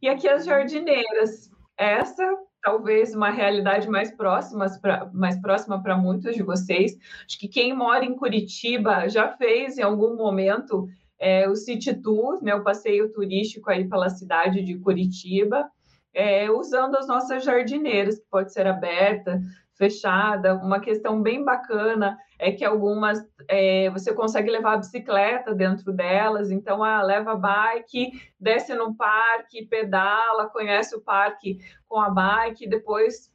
E 0.02 0.08
aqui 0.08 0.28
as 0.28 0.44
jardineiras. 0.44 1.50
Essa 1.76 2.36
talvez 2.62 3.14
uma 3.14 3.30
realidade 3.30 3.88
mais 3.88 4.10
próxima 4.12 4.66
para 4.80 5.10
mais 5.12 5.40
próxima 5.40 5.82
para 5.82 5.96
muitos 5.96 6.34
de 6.34 6.42
vocês. 6.42 6.96
Acho 7.26 7.38
que 7.38 7.48
quem 7.48 7.74
mora 7.74 8.04
em 8.04 8.16
Curitiba 8.16 9.08
já 9.08 9.28
fez 9.36 9.78
em 9.78 9.82
algum 9.82 10.16
momento 10.16 10.88
é, 11.22 11.48
o 11.48 11.54
City 11.54 11.94
Tour, 11.94 12.42
né, 12.42 12.52
o 12.52 12.64
passeio 12.64 13.12
turístico 13.12 13.70
aí 13.70 13.88
pela 13.88 14.10
cidade 14.10 14.60
de 14.60 14.76
Curitiba, 14.80 15.70
é, 16.12 16.50
usando 16.50 16.96
as 16.96 17.06
nossas 17.06 17.44
jardineiras, 17.44 18.18
que 18.18 18.26
pode 18.28 18.52
ser 18.52 18.66
aberta, 18.66 19.40
fechada. 19.74 20.56
Uma 20.56 20.80
questão 20.80 21.22
bem 21.22 21.44
bacana 21.44 22.18
é 22.40 22.50
que 22.50 22.64
algumas 22.64 23.24
é, 23.48 23.88
você 23.90 24.12
consegue 24.12 24.50
levar 24.50 24.74
a 24.74 24.78
bicicleta 24.78 25.54
dentro 25.54 25.92
delas, 25.92 26.50
então 26.50 26.82
ah, 26.82 27.00
leva 27.02 27.32
a 27.32 27.36
bike, 27.36 28.10
desce 28.38 28.74
no 28.74 28.96
parque, 28.96 29.64
pedala, 29.66 30.48
conhece 30.48 30.96
o 30.96 31.00
parque 31.00 31.60
com 31.88 32.00
a 32.00 32.10
bike, 32.10 32.68
depois 32.68 33.30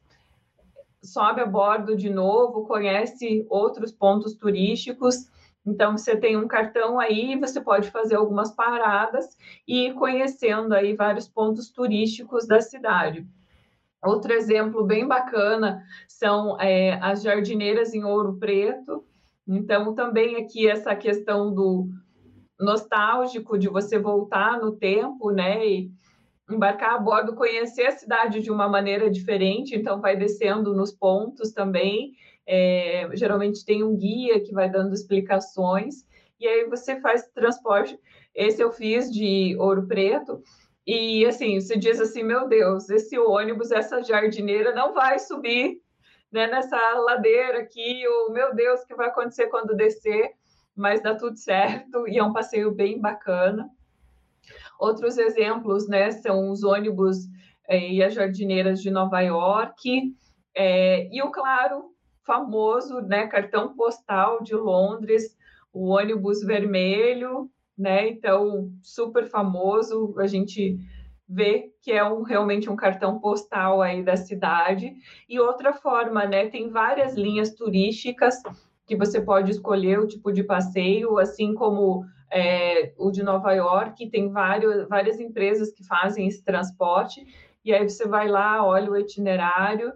sobe 1.02 1.39
a 1.39 1.45
bordo 1.45 1.95
de 1.95 2.10
novo, 2.10 2.67
conhece 2.67 3.47
outros 3.50 3.93
pontos 3.93 4.34
turísticos. 4.34 5.37
Então, 5.67 5.97
você 5.97 6.15
tem 6.15 6.38
um 6.38 6.47
cartão 6.47 6.97
aí, 6.97 7.38
você 7.38 7.60
pode 7.60 7.91
fazer 7.91 8.15
algumas 8.15 8.56
paradas 8.56 9.38
e 9.67 9.88
ir 9.88 9.95
conhecendo 9.95 10.73
aí 10.73 10.95
vários 10.95 11.27
pontos 11.27 11.69
turísticos 11.69 12.47
da 12.47 12.62
cidade. 12.62 13.27
Outro 14.01 14.32
exemplo 14.32 14.86
bem 14.86 15.06
bacana 15.06 15.84
são 16.08 16.58
é, 16.62 16.93
as 17.01 17.21
jardineiras 17.21 17.93
em 17.93 18.06
Ouro 18.06 18.38
Preto. 18.38 19.03
Então, 19.45 19.93
também 19.93 20.38
aqui 20.38 20.69
essa 20.69 20.95
questão 20.95 21.53
do 21.53 21.89
nostálgico 22.58 23.58
de 23.58 23.67
você 23.67 23.99
voltar 23.99 24.62
no 24.62 24.71
tempo, 24.71 25.32
né? 25.32 25.67
E 25.67 25.91
embarcar 26.49 26.95
a 26.95 26.97
bordo, 26.97 27.36
conhecer 27.36 27.88
a 27.88 27.91
cidade 27.91 28.39
de 28.39 28.49
uma 28.49 28.69
maneira 28.69 29.12
diferente. 29.12 29.75
Então, 29.75 29.99
vai 29.99 30.15
descendo 30.15 30.73
nos 30.73 30.93
pontos 30.93 31.51
também 31.51 32.13
é, 32.48 33.10
geralmente 33.14 33.66
tem 33.66 33.84
um 33.84 33.96
guia 33.96 34.40
que 34.40 34.54
vai 34.54 34.70
dando 34.70 34.94
explicações, 34.94 36.06
e 36.40 36.48
aí 36.48 36.66
você 36.66 37.00
faz 37.02 37.28
transporte. 37.30 38.00
Esse 38.34 38.62
eu 38.62 38.72
fiz 38.72 39.12
de 39.12 39.56
Ouro 39.60 39.86
Preto, 39.86 40.42
e 40.86 41.26
assim, 41.26 41.60
você 41.60 41.78
diz 41.78 42.00
assim: 42.00 42.24
meu 42.24 42.48
Deus, 42.48 42.90
esse 42.90 43.20
ônibus, 43.20 43.72
essa 43.72 44.02
jardineira 44.02 44.74
não 44.74 44.94
vai 44.94 45.20
subir 45.20 45.82
né, 46.32 46.48
nessa 46.48 46.78
ladeira 47.00 47.60
aqui, 47.60 48.08
ou 48.08 48.32
meu 48.32 48.56
Deus, 48.56 48.82
o 48.82 48.88
que 48.88 48.96
vai 48.96 49.08
acontecer 49.08 49.48
quando 49.48 49.76
descer? 49.76 50.32
Mas 50.76 51.02
dá 51.02 51.16
tudo 51.16 51.38
certo, 51.38 52.08
e 52.08 52.18
é 52.18 52.24
um 52.24 52.34
passeio 52.34 52.72
bem 52.72 53.00
bacana. 53.00 53.70
Outros 54.80 55.18
exemplos, 55.18 55.88
né, 55.88 56.12
são 56.12 56.52
os 56.52 56.64
ônibus 56.64 57.18
é, 57.68 57.80
e 57.80 58.04
as 58.04 58.14
jardineiras 58.14 58.82
de 58.82 58.92
Nova 58.92 59.20
York, 59.22 60.14
é, 60.56 61.10
e 61.12 61.22
o 61.22 61.32
Claro, 61.32 61.92
famoso, 62.28 63.02
né, 63.02 63.26
cartão 63.26 63.74
postal 63.74 64.44
de 64.44 64.54
Londres, 64.54 65.36
o 65.74 65.88
ônibus 65.88 66.44
vermelho, 66.44 67.50
né? 67.78 68.10
Então, 68.10 68.72
super 68.82 69.26
famoso. 69.28 70.13
A 70.18 70.28
gente 70.28 70.78
vê 71.28 71.72
que 71.82 71.92
é 71.92 72.04
um, 72.04 72.24
realmente 72.24 72.70
um 72.70 72.76
cartão 72.76 73.20
postal 73.20 73.82
aí 73.82 74.04
da 74.04 74.18
cidade. 74.18 74.94
E 75.30 75.40
outra 75.40 75.74
forma, 75.74 76.26
né? 76.26 76.50
Tem 76.50 76.70
várias 76.70 77.16
linhas 77.16 77.54
turísticas 77.54 78.42
que 78.86 78.96
você 78.96 79.22
pode 79.22 79.52
escolher 79.52 80.00
o 80.00 80.08
tipo 80.08 80.32
de 80.32 80.44
passeio, 80.44 81.18
assim 81.20 81.54
como 81.54 82.06
é, 82.32 82.94
o 82.98 83.12
de 83.12 83.24
Nova 83.24 83.54
York, 83.54 84.10
tem 84.10 84.30
vários, 84.30 84.88
várias 84.88 85.20
empresas 85.20 85.72
que 85.72 85.86
fazem 85.86 86.28
esse 86.28 86.44
transporte, 86.44 87.26
e 87.63 87.74
aí 87.74 87.88
você 87.88 88.08
vai 88.08 88.28
lá, 88.28 88.66
olha 88.66 88.92
o 88.92 88.98
itinerário 88.98 89.92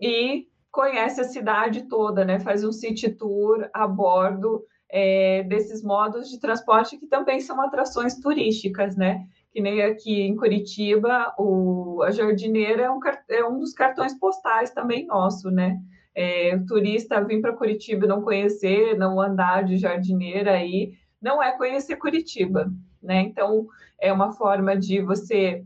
e 0.00 0.46
conhece 0.70 1.20
a 1.20 1.24
cidade 1.24 1.82
toda, 1.88 2.24
né? 2.24 2.38
Faz 2.40 2.64
um 2.64 2.72
city 2.72 3.10
tour 3.10 3.68
a 3.72 3.86
bordo 3.86 4.64
é, 4.88 5.42
desses 5.44 5.82
modos 5.82 6.28
de 6.28 6.38
transporte 6.40 6.98
que 6.98 7.06
também 7.06 7.40
são 7.40 7.60
atrações 7.60 8.16
turísticas, 8.16 8.96
né? 8.96 9.26
Que 9.52 9.60
nem 9.60 9.82
aqui 9.82 10.22
em 10.22 10.36
Curitiba, 10.36 11.34
o, 11.38 12.02
a 12.02 12.10
jardineira 12.10 12.82
é 12.82 12.90
um, 12.90 13.00
é 13.28 13.44
um 13.44 13.58
dos 13.58 13.72
cartões 13.72 14.14
postais 14.18 14.70
também 14.70 15.06
nosso, 15.06 15.50
né? 15.50 15.78
É, 16.14 16.56
o 16.56 16.66
turista 16.66 17.22
vir 17.22 17.40
para 17.40 17.56
Curitiba 17.56 18.06
não 18.06 18.22
conhecer, 18.22 18.96
não 18.96 19.20
andar 19.20 19.64
de 19.64 19.76
jardineira 19.76 20.52
aí, 20.52 20.92
não 21.22 21.42
é 21.42 21.56
conhecer 21.56 21.96
Curitiba, 21.96 22.72
né? 23.02 23.20
Então, 23.22 23.66
é 24.00 24.12
uma 24.12 24.32
forma 24.32 24.76
de 24.76 25.00
você 25.00 25.64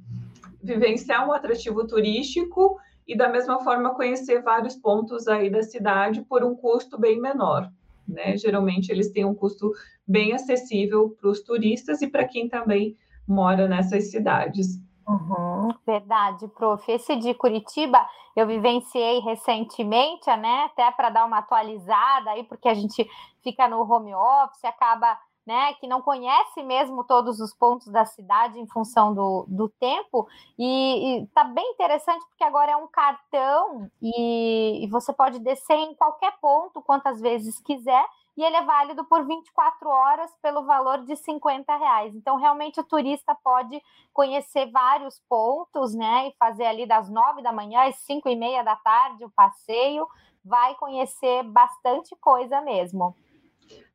vivenciar 0.62 1.26
um 1.26 1.32
atrativo 1.32 1.86
turístico 1.86 2.78
e, 3.06 3.16
da 3.16 3.28
mesma 3.28 3.62
forma, 3.62 3.94
conhecer 3.94 4.42
vários 4.42 4.76
pontos 4.76 5.28
aí 5.28 5.50
da 5.50 5.62
cidade 5.62 6.22
por 6.22 6.42
um 6.42 6.54
custo 6.54 6.98
bem 6.98 7.20
menor, 7.20 7.70
né? 8.06 8.36
Geralmente, 8.36 8.90
eles 8.90 9.10
têm 9.10 9.24
um 9.24 9.34
custo 9.34 9.72
bem 10.06 10.32
acessível 10.32 11.16
para 11.20 11.30
os 11.30 11.42
turistas 11.42 12.02
e 12.02 12.06
para 12.06 12.26
quem 12.26 12.48
também 12.48 12.96
mora 13.26 13.68
nessas 13.68 14.10
cidades. 14.10 14.82
Uhum, 15.06 15.68
verdade, 15.86 16.48
prof. 16.48 16.90
Esse 16.90 17.16
de 17.16 17.34
Curitiba 17.34 17.98
eu 18.34 18.46
vivenciei 18.46 19.20
recentemente, 19.20 20.34
né? 20.36 20.64
Até 20.64 20.90
para 20.90 21.10
dar 21.10 21.24
uma 21.26 21.38
atualizada 21.38 22.30
aí, 22.30 22.42
porque 22.44 22.68
a 22.68 22.74
gente 22.74 23.08
fica 23.42 23.68
no 23.68 23.80
home 23.82 24.14
office, 24.14 24.64
acaba 24.64 25.18
né, 25.46 25.74
que 25.74 25.86
não 25.86 26.00
conhece 26.00 26.62
mesmo 26.62 27.04
todos 27.04 27.38
os 27.40 27.54
pontos 27.54 27.88
da 27.88 28.04
cidade 28.04 28.58
em 28.58 28.66
função 28.66 29.14
do, 29.14 29.44
do 29.48 29.68
tempo, 29.68 30.26
e, 30.58 31.22
está 31.24 31.44
bem 31.44 31.72
interessante 31.72 32.24
porque 32.26 32.44
agora 32.44 32.72
é 32.72 32.76
um 32.76 32.86
cartão 32.86 33.90
e, 34.00 34.84
e, 34.84 34.88
você 34.88 35.12
pode 35.12 35.38
descer 35.38 35.76
em 35.76 35.94
qualquer 35.94 36.32
ponto 36.40 36.80
quantas 36.82 37.20
vezes 37.20 37.60
quiser, 37.60 38.04
e 38.36 38.42
ele 38.42 38.56
é 38.56 38.64
válido 38.64 39.04
por 39.04 39.24
24 39.24 39.88
horas 39.88 40.30
pelo 40.42 40.64
valor 40.64 41.04
de 41.04 41.14
50 41.14 41.76
reais. 41.76 42.16
Então, 42.16 42.36
realmente, 42.36 42.80
o 42.80 42.84
turista 42.84 43.32
pode 43.44 43.80
conhecer 44.12 44.70
vários 44.72 45.20
pontos, 45.28 45.94
né, 45.94 46.28
e 46.28 46.32
fazer 46.36 46.64
ali 46.64 46.84
das 46.84 47.08
9 47.08 47.42
da 47.42 47.52
manhã 47.52 47.88
às 47.88 47.96
5 48.00 48.28
e 48.28 48.34
meia 48.34 48.64
da 48.64 48.74
tarde 48.76 49.24
o 49.24 49.30
passeio, 49.30 50.08
vai 50.44 50.74
conhecer 50.74 51.42
bastante 51.44 52.14
coisa 52.16 52.60
mesmo. 52.60 53.16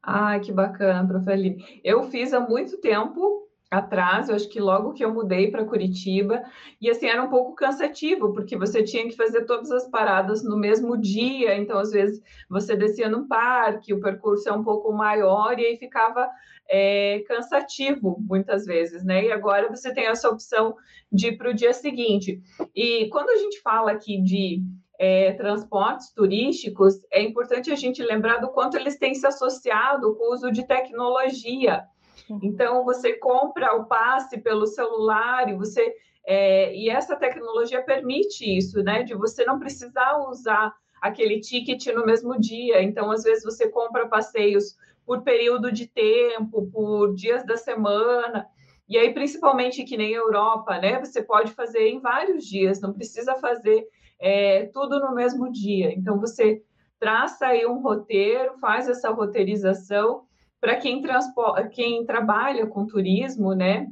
Ah, 0.01 0.39
que 0.39 0.51
bacana, 0.51 1.07
prof. 1.07 1.29
Aline. 1.29 1.81
Eu 1.83 2.03
fiz 2.03 2.33
há 2.33 2.39
muito 2.39 2.77
tempo 2.77 3.47
atrás, 3.69 4.29
eu 4.29 4.35
acho 4.35 4.49
que 4.49 4.59
logo 4.59 4.93
que 4.93 5.05
eu 5.05 5.13
mudei 5.13 5.51
para 5.51 5.65
Curitiba, 5.65 6.41
e 6.81 6.89
assim 6.89 7.05
era 7.05 7.21
um 7.21 7.29
pouco 7.29 7.53
cansativo, 7.53 8.33
porque 8.33 8.57
você 8.57 8.81
tinha 8.83 9.07
que 9.07 9.15
fazer 9.15 9.45
todas 9.45 9.69
as 9.71 9.87
paradas 9.87 10.43
no 10.43 10.57
mesmo 10.57 10.97
dia, 10.97 11.55
então 11.55 11.77
às 11.77 11.91
vezes 11.91 12.19
você 12.49 12.75
descia 12.75 13.07
no 13.07 13.27
parque, 13.27 13.93
o 13.93 13.99
percurso 13.99 14.49
é 14.49 14.51
um 14.51 14.63
pouco 14.63 14.91
maior 14.91 15.59
e 15.59 15.65
aí 15.65 15.77
ficava 15.77 16.27
é, 16.67 17.23
cansativo 17.27 18.17
muitas 18.27 18.65
vezes, 18.65 19.03
né? 19.03 19.25
E 19.25 19.31
agora 19.31 19.69
você 19.69 19.93
tem 19.93 20.07
essa 20.07 20.29
opção 20.29 20.75
de 21.11 21.27
ir 21.27 21.37
para 21.37 21.51
o 21.51 21.53
dia 21.53 21.73
seguinte. 21.73 22.41
E 22.75 23.07
quando 23.09 23.29
a 23.29 23.37
gente 23.37 23.61
fala 23.61 23.91
aqui 23.91 24.19
de 24.21 24.63
é, 24.99 25.31
transportes 25.31 26.11
turísticos, 26.11 26.95
é 27.09 27.23
importante 27.23 27.71
a 27.71 27.75
gente 27.75 28.03
lembrar 28.03 28.39
do 28.39 28.49
quanto 28.49 28.75
eles 28.75 28.99
têm 28.99 29.15
se 29.15 29.25
associado 29.25 30.13
com 30.15 30.25
o 30.25 30.33
uso 30.33 30.51
de 30.51 30.67
tecnologia. 30.67 31.85
Uhum. 32.29 32.39
Então, 32.43 32.83
você 32.83 33.13
compra 33.13 33.73
o 33.77 33.85
passe 33.85 34.37
pelo 34.39 34.67
celular 34.67 35.47
e 35.47 35.55
você. 35.55 35.95
É, 36.27 36.75
e 36.75 36.89
essa 36.89 37.15
tecnologia 37.15 37.81
permite 37.81 38.43
isso, 38.57 38.83
né? 38.83 39.03
De 39.03 39.15
você 39.15 39.45
não 39.45 39.57
precisar 39.57 40.17
usar 40.29 40.73
aquele 41.01 41.39
ticket 41.39 41.87
no 41.87 42.05
mesmo 42.05 42.37
dia. 42.37 42.83
Então, 42.83 43.09
às 43.09 43.23
vezes, 43.23 43.45
você 43.45 43.69
compra 43.69 44.09
passeios 44.09 44.75
por 45.05 45.21
período 45.21 45.71
de 45.71 45.87
tempo, 45.87 46.69
por 46.73 47.15
dias 47.15 47.45
da 47.45 47.55
semana. 47.55 48.45
E 48.87 48.97
aí, 48.97 49.13
principalmente 49.13 49.85
que 49.85 49.95
nem 49.95 50.11
Europa, 50.11 50.77
né? 50.77 50.99
Você 50.99 51.23
pode 51.23 51.53
fazer 51.53 51.87
em 51.87 52.01
vários 52.01 52.45
dias, 52.45 52.81
não 52.81 52.91
precisa 52.91 53.35
fazer 53.35 53.87
é, 54.19 54.65
tudo 54.67 54.99
no 54.99 55.15
mesmo 55.15 55.51
dia. 55.51 55.93
Então, 55.93 56.19
você 56.19 56.61
traça 56.99 57.47
aí 57.47 57.65
um 57.65 57.81
roteiro, 57.81 58.57
faz 58.59 58.89
essa 58.89 59.09
roteirização 59.09 60.23
para 60.59 60.75
quem, 60.75 61.01
quem 61.71 62.05
trabalha 62.05 62.67
com 62.67 62.85
turismo, 62.85 63.53
né? 63.53 63.87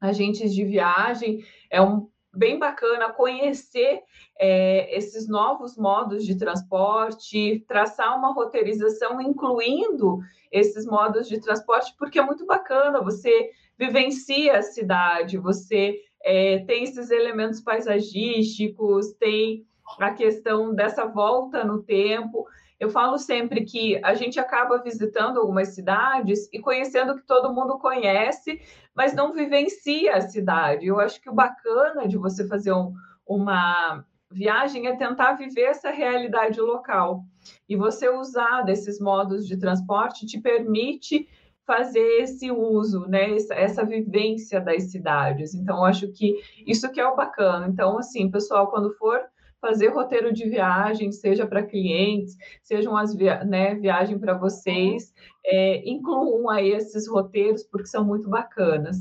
Agentes 0.00 0.54
de 0.54 0.64
viagem, 0.64 1.44
é 1.68 1.82
um 1.82 2.08
bem 2.32 2.58
bacana 2.58 3.12
conhecer 3.12 4.02
é, 4.38 4.94
esses 4.96 5.26
novos 5.26 5.76
modos 5.76 6.24
de 6.24 6.36
transporte, 6.36 7.64
traçar 7.66 8.16
uma 8.16 8.32
roteirização 8.32 9.20
incluindo 9.20 10.20
esses 10.52 10.86
modos 10.86 11.28
de 11.28 11.40
transporte, 11.40 11.94
porque 11.98 12.18
é 12.18 12.22
muito 12.22 12.44
bacana, 12.44 13.00
você 13.00 13.50
vivencia 13.78 14.58
a 14.58 14.62
cidade, 14.62 15.38
você 15.38 15.98
é, 16.26 16.58
tem 16.66 16.82
esses 16.82 17.12
elementos 17.12 17.60
paisagísticos, 17.60 19.12
tem 19.12 19.64
a 20.00 20.10
questão 20.10 20.74
dessa 20.74 21.06
volta 21.06 21.62
no 21.62 21.84
tempo. 21.84 22.44
Eu 22.80 22.90
falo 22.90 23.16
sempre 23.16 23.64
que 23.64 23.96
a 24.02 24.12
gente 24.14 24.40
acaba 24.40 24.82
visitando 24.82 25.38
algumas 25.38 25.68
cidades 25.68 26.48
e 26.52 26.58
conhecendo 26.58 27.14
que 27.14 27.22
todo 27.22 27.54
mundo 27.54 27.78
conhece, 27.78 28.60
mas 28.92 29.14
não 29.14 29.32
vivencia 29.32 30.16
a 30.16 30.20
cidade. 30.20 30.88
Eu 30.88 30.98
acho 30.98 31.20
que 31.20 31.30
o 31.30 31.34
bacana 31.34 32.08
de 32.08 32.18
você 32.18 32.44
fazer 32.48 32.72
um, 32.72 32.92
uma 33.24 34.04
viagem 34.28 34.88
é 34.88 34.96
tentar 34.96 35.34
viver 35.34 35.62
essa 35.62 35.90
realidade 35.90 36.60
local. 36.60 37.24
E 37.68 37.76
você 37.76 38.08
usar 38.08 38.62
desses 38.62 38.98
modos 38.98 39.46
de 39.46 39.56
transporte 39.56 40.26
te 40.26 40.40
permite 40.40 41.28
fazer 41.66 42.22
esse 42.22 42.50
uso, 42.50 43.06
né, 43.08 43.34
essa, 43.34 43.54
essa, 43.54 43.84
vivência 43.84 44.60
das 44.60 44.84
cidades. 44.84 45.52
Então, 45.54 45.84
acho 45.84 46.08
que 46.12 46.36
isso 46.66 46.90
que 46.92 47.00
é 47.00 47.06
o 47.06 47.16
bacana. 47.16 47.66
Então, 47.66 47.98
assim, 47.98 48.30
pessoal, 48.30 48.70
quando 48.70 48.94
for 48.94 49.20
fazer 49.60 49.88
roteiro 49.88 50.32
de 50.32 50.48
viagem, 50.48 51.10
seja 51.10 51.46
para 51.46 51.66
clientes, 51.66 52.36
sejam 52.62 52.96
as 52.96 53.14
via 53.14 53.42
né, 53.44 53.74
viagem 53.74 54.18
para 54.18 54.34
vocês, 54.34 55.12
é, 55.44 55.82
incluam 55.88 56.48
aí 56.48 56.70
esses 56.70 57.08
roteiros, 57.08 57.64
porque 57.64 57.86
são 57.86 58.04
muito 58.04 58.28
bacanas. 58.28 58.98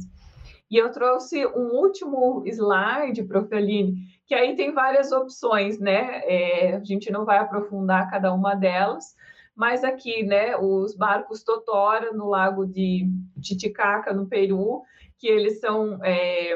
E 0.70 0.78
eu 0.78 0.92
trouxe 0.92 1.46
um 1.46 1.76
último 1.76 2.44
slide, 2.48 3.24
Prof. 3.24 3.54
Aline, 3.54 3.96
que 4.26 4.34
aí 4.34 4.56
tem 4.56 4.74
várias 4.74 5.12
opções, 5.12 5.80
né? 5.80 6.22
É, 6.26 6.76
a 6.76 6.84
gente 6.84 7.12
não 7.12 7.24
vai 7.24 7.38
aprofundar 7.38 8.10
cada 8.10 8.34
uma 8.34 8.56
delas, 8.56 9.16
mas 9.56 9.84
aqui, 9.84 10.24
né, 10.24 10.58
os 10.58 10.96
barcos 10.96 11.44
Totora 11.44 12.12
no 12.12 12.28
lago 12.28 12.66
de 12.66 13.10
Titicaca, 13.42 14.14
no 14.14 14.28
Peru, 14.28 14.84
que 15.18 15.28
eles 15.28 15.60
são 15.62 15.98
é, 16.04 16.56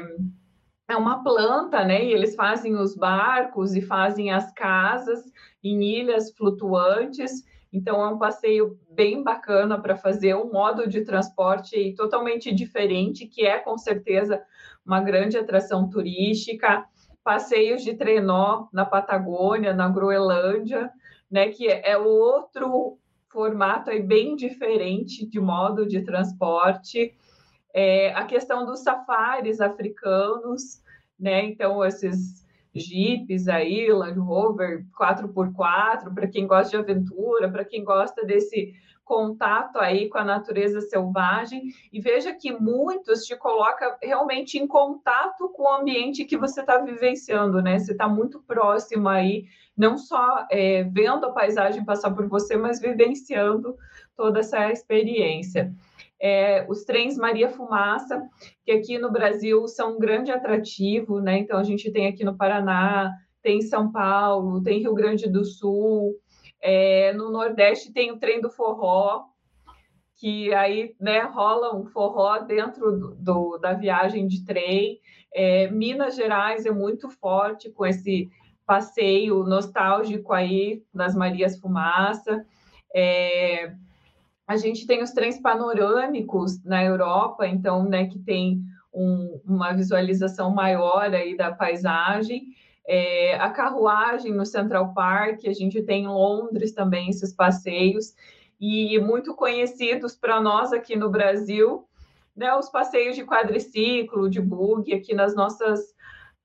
é 0.89 0.97
uma 0.97 1.23
planta, 1.23 1.85
né? 1.85 2.03
E 2.03 2.11
eles 2.11 2.35
fazem 2.35 2.75
os 2.75 2.95
barcos 2.95 3.73
e 3.75 3.81
fazem 3.81 4.31
as 4.31 4.51
casas 4.51 5.23
em 5.63 5.81
ilhas 5.81 6.31
flutuantes. 6.35 7.43
Então 7.71 8.03
é 8.03 8.07
um 8.09 8.17
passeio 8.17 8.77
bem 8.89 9.23
bacana 9.23 9.79
para 9.79 9.95
fazer 9.95 10.35
um 10.35 10.51
modo 10.51 10.87
de 10.89 11.05
transporte 11.05 11.93
totalmente 11.95 12.53
diferente, 12.53 13.27
que 13.27 13.45
é 13.45 13.59
com 13.59 13.77
certeza 13.77 14.41
uma 14.85 14.99
grande 14.99 15.37
atração 15.37 15.89
turística. 15.89 16.83
Passeios 17.23 17.83
de 17.83 17.93
trenó 17.93 18.67
na 18.73 18.85
Patagônia, 18.85 19.73
na 19.73 19.87
Groenlândia, 19.87 20.91
né, 21.29 21.49
que 21.49 21.67
é 21.67 21.97
outro 21.97 22.97
formato 23.29 23.89
aí 23.89 24.01
bem 24.01 24.35
diferente 24.35 25.25
de 25.25 25.39
modo 25.39 25.87
de 25.87 26.01
transporte. 26.01 27.15
É, 27.73 28.11
a 28.13 28.25
questão 28.25 28.65
dos 28.65 28.79
safaris 28.79 29.61
africanos, 29.61 30.81
né? 31.19 31.45
Então, 31.45 31.85
esses 31.85 32.43
jipes 32.73 33.47
aí, 33.47 33.91
Land 33.91 34.19
Rover 34.19 34.85
4x4, 34.99 36.13
para 36.13 36.27
quem 36.27 36.47
gosta 36.47 36.71
de 36.71 36.77
aventura, 36.77 37.51
para 37.51 37.65
quem 37.65 37.83
gosta 37.83 38.25
desse 38.25 38.73
contato 39.09 39.79
aí 39.79 40.07
com 40.07 40.19
a 40.19 40.23
natureza 40.23 40.81
selvagem 40.81 41.63
e 41.91 41.99
veja 41.99 42.31
que 42.31 42.51
muitos 42.51 43.25
te 43.25 43.35
coloca 43.35 43.97
realmente 44.03 44.59
em 44.59 44.67
contato 44.67 45.49
com 45.49 45.63
o 45.63 45.73
ambiente 45.77 46.25
que 46.25 46.37
você 46.37 46.61
está 46.61 46.77
vivenciando, 46.77 47.59
né? 47.59 47.79
Você 47.79 47.93
está 47.93 48.07
muito 48.07 48.39
próximo 48.39 49.09
aí, 49.09 49.45
não 49.79 49.97
só 49.97 50.45
é, 50.51 50.83
vendo 50.83 51.25
a 51.25 51.31
paisagem 51.31 51.85
passar 51.85 52.11
por 52.11 52.27
você, 52.27 52.57
mas 52.57 52.81
vivenciando 52.81 53.77
toda 54.15 54.41
essa 54.41 54.69
experiência. 54.69 55.73
é, 56.19 56.65
os 56.67 56.83
trens 56.83 57.15
Maria 57.15 57.49
Fumaça, 57.49 58.21
que 58.65 58.71
aqui 58.73 58.97
no 58.99 59.09
Brasil 59.09 59.65
são 59.69 59.95
um 59.95 59.99
grande 59.99 60.31
atrativo, 60.31 61.21
né? 61.21 61.39
Então 61.39 61.57
a 61.57 61.63
gente 61.63 61.89
tem 61.91 62.07
aqui 62.07 62.25
no 62.25 62.35
Paraná, 62.35 63.09
tem 63.41 63.61
São 63.61 63.89
Paulo, 63.89 64.61
tem 64.61 64.79
Rio 64.79 64.93
Grande 64.93 65.29
do 65.29 65.45
Sul, 65.45 66.13
é, 66.61 67.13
no 67.13 67.31
Nordeste 67.31 67.93
tem 67.93 68.11
o 68.11 68.19
trem 68.19 68.41
do 68.41 68.49
forró, 68.49 69.23
que 70.17 70.53
aí 70.53 70.93
né, 70.99 71.21
rola 71.21 71.73
um 71.73 71.85
forró 71.85 72.39
dentro 72.39 72.91
do, 72.91 73.15
do 73.15 73.57
da 73.57 73.73
viagem 73.73 74.27
de 74.27 74.43
trem. 74.43 74.99
É, 75.33 75.71
Minas 75.71 76.17
Gerais 76.17 76.65
é 76.65 76.71
muito 76.71 77.09
forte 77.09 77.71
com 77.71 77.85
esse 77.85 78.29
passeio 78.69 79.43
nostálgico 79.45 80.31
aí 80.31 80.83
nas 80.93 81.15
Marias 81.15 81.57
Fumaça. 81.57 82.45
É, 82.95 83.73
a 84.47 84.57
gente 84.57 84.85
tem 84.85 85.01
os 85.01 85.09
trens 85.09 85.41
panorâmicos 85.41 86.63
na 86.63 86.83
Europa, 86.83 87.47
então, 87.47 87.89
né, 87.89 88.05
que 88.05 88.19
tem 88.19 88.61
um, 88.93 89.41
uma 89.43 89.73
visualização 89.73 90.51
maior 90.51 91.11
aí 91.15 91.35
da 91.35 91.51
paisagem. 91.51 92.43
É, 92.87 93.37
a 93.39 93.49
carruagem 93.49 94.33
no 94.33 94.45
Central 94.45 94.93
Park, 94.93 95.45
a 95.47 95.53
gente 95.53 95.81
tem 95.81 96.03
em 96.03 96.07
Londres 96.07 96.71
também 96.71 97.09
esses 97.09 97.33
passeios, 97.33 98.13
e 98.61 98.99
muito 98.99 99.33
conhecidos 99.33 100.15
para 100.15 100.39
nós 100.39 100.71
aqui 100.71 100.95
no 100.95 101.09
Brasil, 101.09 101.85
né, 102.35 102.53
os 102.53 102.69
passeios 102.69 103.15
de 103.15 103.25
quadriciclo, 103.25 104.29
de 104.29 104.39
bug 104.39 104.93
aqui 104.93 105.15
nas 105.15 105.35
nossas 105.35 105.97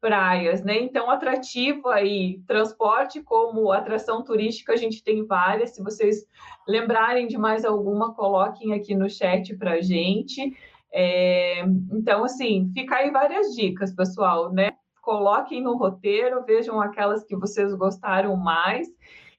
praias, 0.04 0.62
né? 0.62 0.82
Então, 0.82 1.10
atrativo 1.10 1.88
aí, 1.88 2.38
transporte 2.46 3.22
como 3.22 3.72
atração 3.72 4.22
turística, 4.22 4.74
a 4.74 4.76
gente 4.76 5.02
tem 5.02 5.24
várias. 5.24 5.70
Se 5.70 5.82
vocês 5.82 6.26
lembrarem 6.68 7.26
de 7.26 7.38
mais 7.38 7.64
alguma, 7.64 8.12
coloquem 8.12 8.74
aqui 8.74 8.94
no 8.94 9.08
chat 9.08 9.56
para 9.56 9.80
gente. 9.80 10.54
É, 10.92 11.62
então, 11.90 12.22
assim, 12.22 12.70
fica 12.74 12.96
aí 12.96 13.10
várias 13.10 13.54
dicas, 13.54 13.94
pessoal, 13.94 14.52
né? 14.52 14.72
Coloquem 15.00 15.62
no 15.62 15.74
roteiro, 15.74 16.44
vejam 16.44 16.82
aquelas 16.82 17.24
que 17.24 17.34
vocês 17.34 17.72
gostaram 17.72 18.36
mais. 18.36 18.86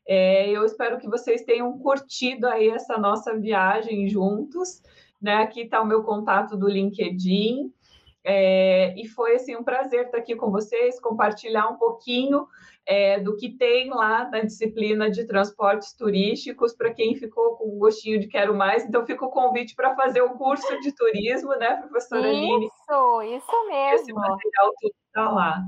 É, 0.08 0.50
eu 0.50 0.66
espero 0.66 0.98
que 0.98 1.08
vocês 1.08 1.44
tenham 1.44 1.78
curtido 1.78 2.48
aí 2.48 2.70
essa 2.70 2.98
nossa 2.98 3.38
viagem 3.38 4.08
juntos. 4.08 4.82
Né? 5.22 5.36
Aqui 5.36 5.62
está 5.62 5.80
o 5.80 5.86
meu 5.86 6.02
contato 6.02 6.58
do 6.58 6.68
LinkedIn. 6.68 7.72
É, 8.28 9.00
e 9.00 9.08
foi 9.08 9.36
assim 9.36 9.56
um 9.56 9.64
prazer 9.64 10.06
estar 10.06 10.18
aqui 10.18 10.36
com 10.36 10.50
vocês, 10.50 11.00
compartilhar 11.00 11.70
um 11.70 11.78
pouquinho 11.78 12.48
é, 12.84 13.20
do 13.20 13.38
que 13.38 13.50
tem 13.50 13.92
lá 13.92 14.28
na 14.30 14.42
disciplina 14.42 15.12
de 15.12 15.26
transportes 15.26 15.94
turísticos 15.94 16.74
para 16.74 16.92
quem 16.92 17.16
ficou 17.16 17.56
com 17.56 17.76
o 17.76 17.78
gostinho 17.78 18.20
de 18.20 18.28
quero 18.28 18.56
mais. 18.56 18.84
Então 18.84 19.06
fica 19.06 19.24
o 19.24 19.30
convite 19.30 19.76
para 19.76 19.96
fazer 19.96 20.22
o 20.22 20.32
curso 20.32 20.80
de 20.82 20.92
turismo, 20.92 21.56
né, 21.56 21.76
professora 21.76 22.28
Aline? 22.28 22.66
Isso, 22.66 23.22
isso 23.22 23.68
mesmo. 23.68 23.96
Esse 23.96 24.14
material 24.14 24.74
tudo 24.82 24.96
está 25.08 25.30
lá. 25.30 25.64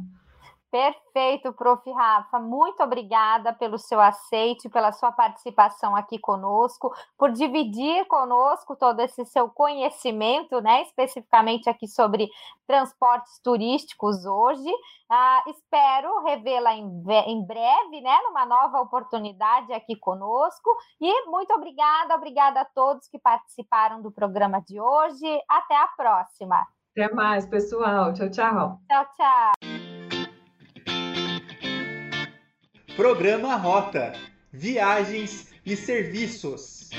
Perfeito, 0.70 1.54
prof. 1.54 1.90
Rafa. 1.92 2.40
Muito 2.40 2.84
obrigada 2.84 3.54
pelo 3.54 3.78
seu 3.78 4.02
aceite, 4.02 4.70
pela 4.70 4.92
sua 4.92 5.12
participação 5.12 5.96
aqui 5.96 6.20
conosco, 6.20 6.94
por 7.18 7.32
dividir 7.32 8.06
conosco 8.08 8.76
todo 8.76 9.00
esse 9.00 9.26
seu 9.26 9.50
conhecimento, 9.50 10.60
né? 10.60 10.82
Especificamente 10.82 11.70
aqui 11.70 11.88
sobre 11.88 12.30
transportes 12.68 13.40
turísticos 13.42 14.26
hoje. 14.26 14.70
Ah, 15.10 15.42
espero 15.48 16.22
revê-la 16.24 16.76
em, 16.76 16.86
em 17.28 17.46
breve, 17.46 18.02
né? 18.02 18.20
Numa 18.24 18.46
nova 18.46 18.82
oportunidade 18.82 19.72
aqui 19.72 19.96
conosco. 19.96 20.70
E 21.00 21.30
muito 21.30 21.54
obrigada, 21.54 22.14
obrigada 22.14 22.62
a 22.62 22.66
todos 22.66 23.08
que 23.08 23.18
participaram 23.18 24.02
do 24.02 24.12
programa 24.12 24.62
de 24.62 24.82
hoje. 24.82 25.42
Até 25.48 25.78
a 25.78 25.88
próxima. 25.96 26.68
Até 26.92 27.14
mais, 27.14 27.46
pessoal. 27.46 28.14
Tchau, 28.14 28.30
tchau. 28.30 28.80
Tchau, 28.90 29.06
tchau. 29.16 29.87
Programa 32.98 33.56
Rota 33.58 34.14
Viagens 34.52 35.50
e 35.64 35.76
Serviços. 35.76 36.90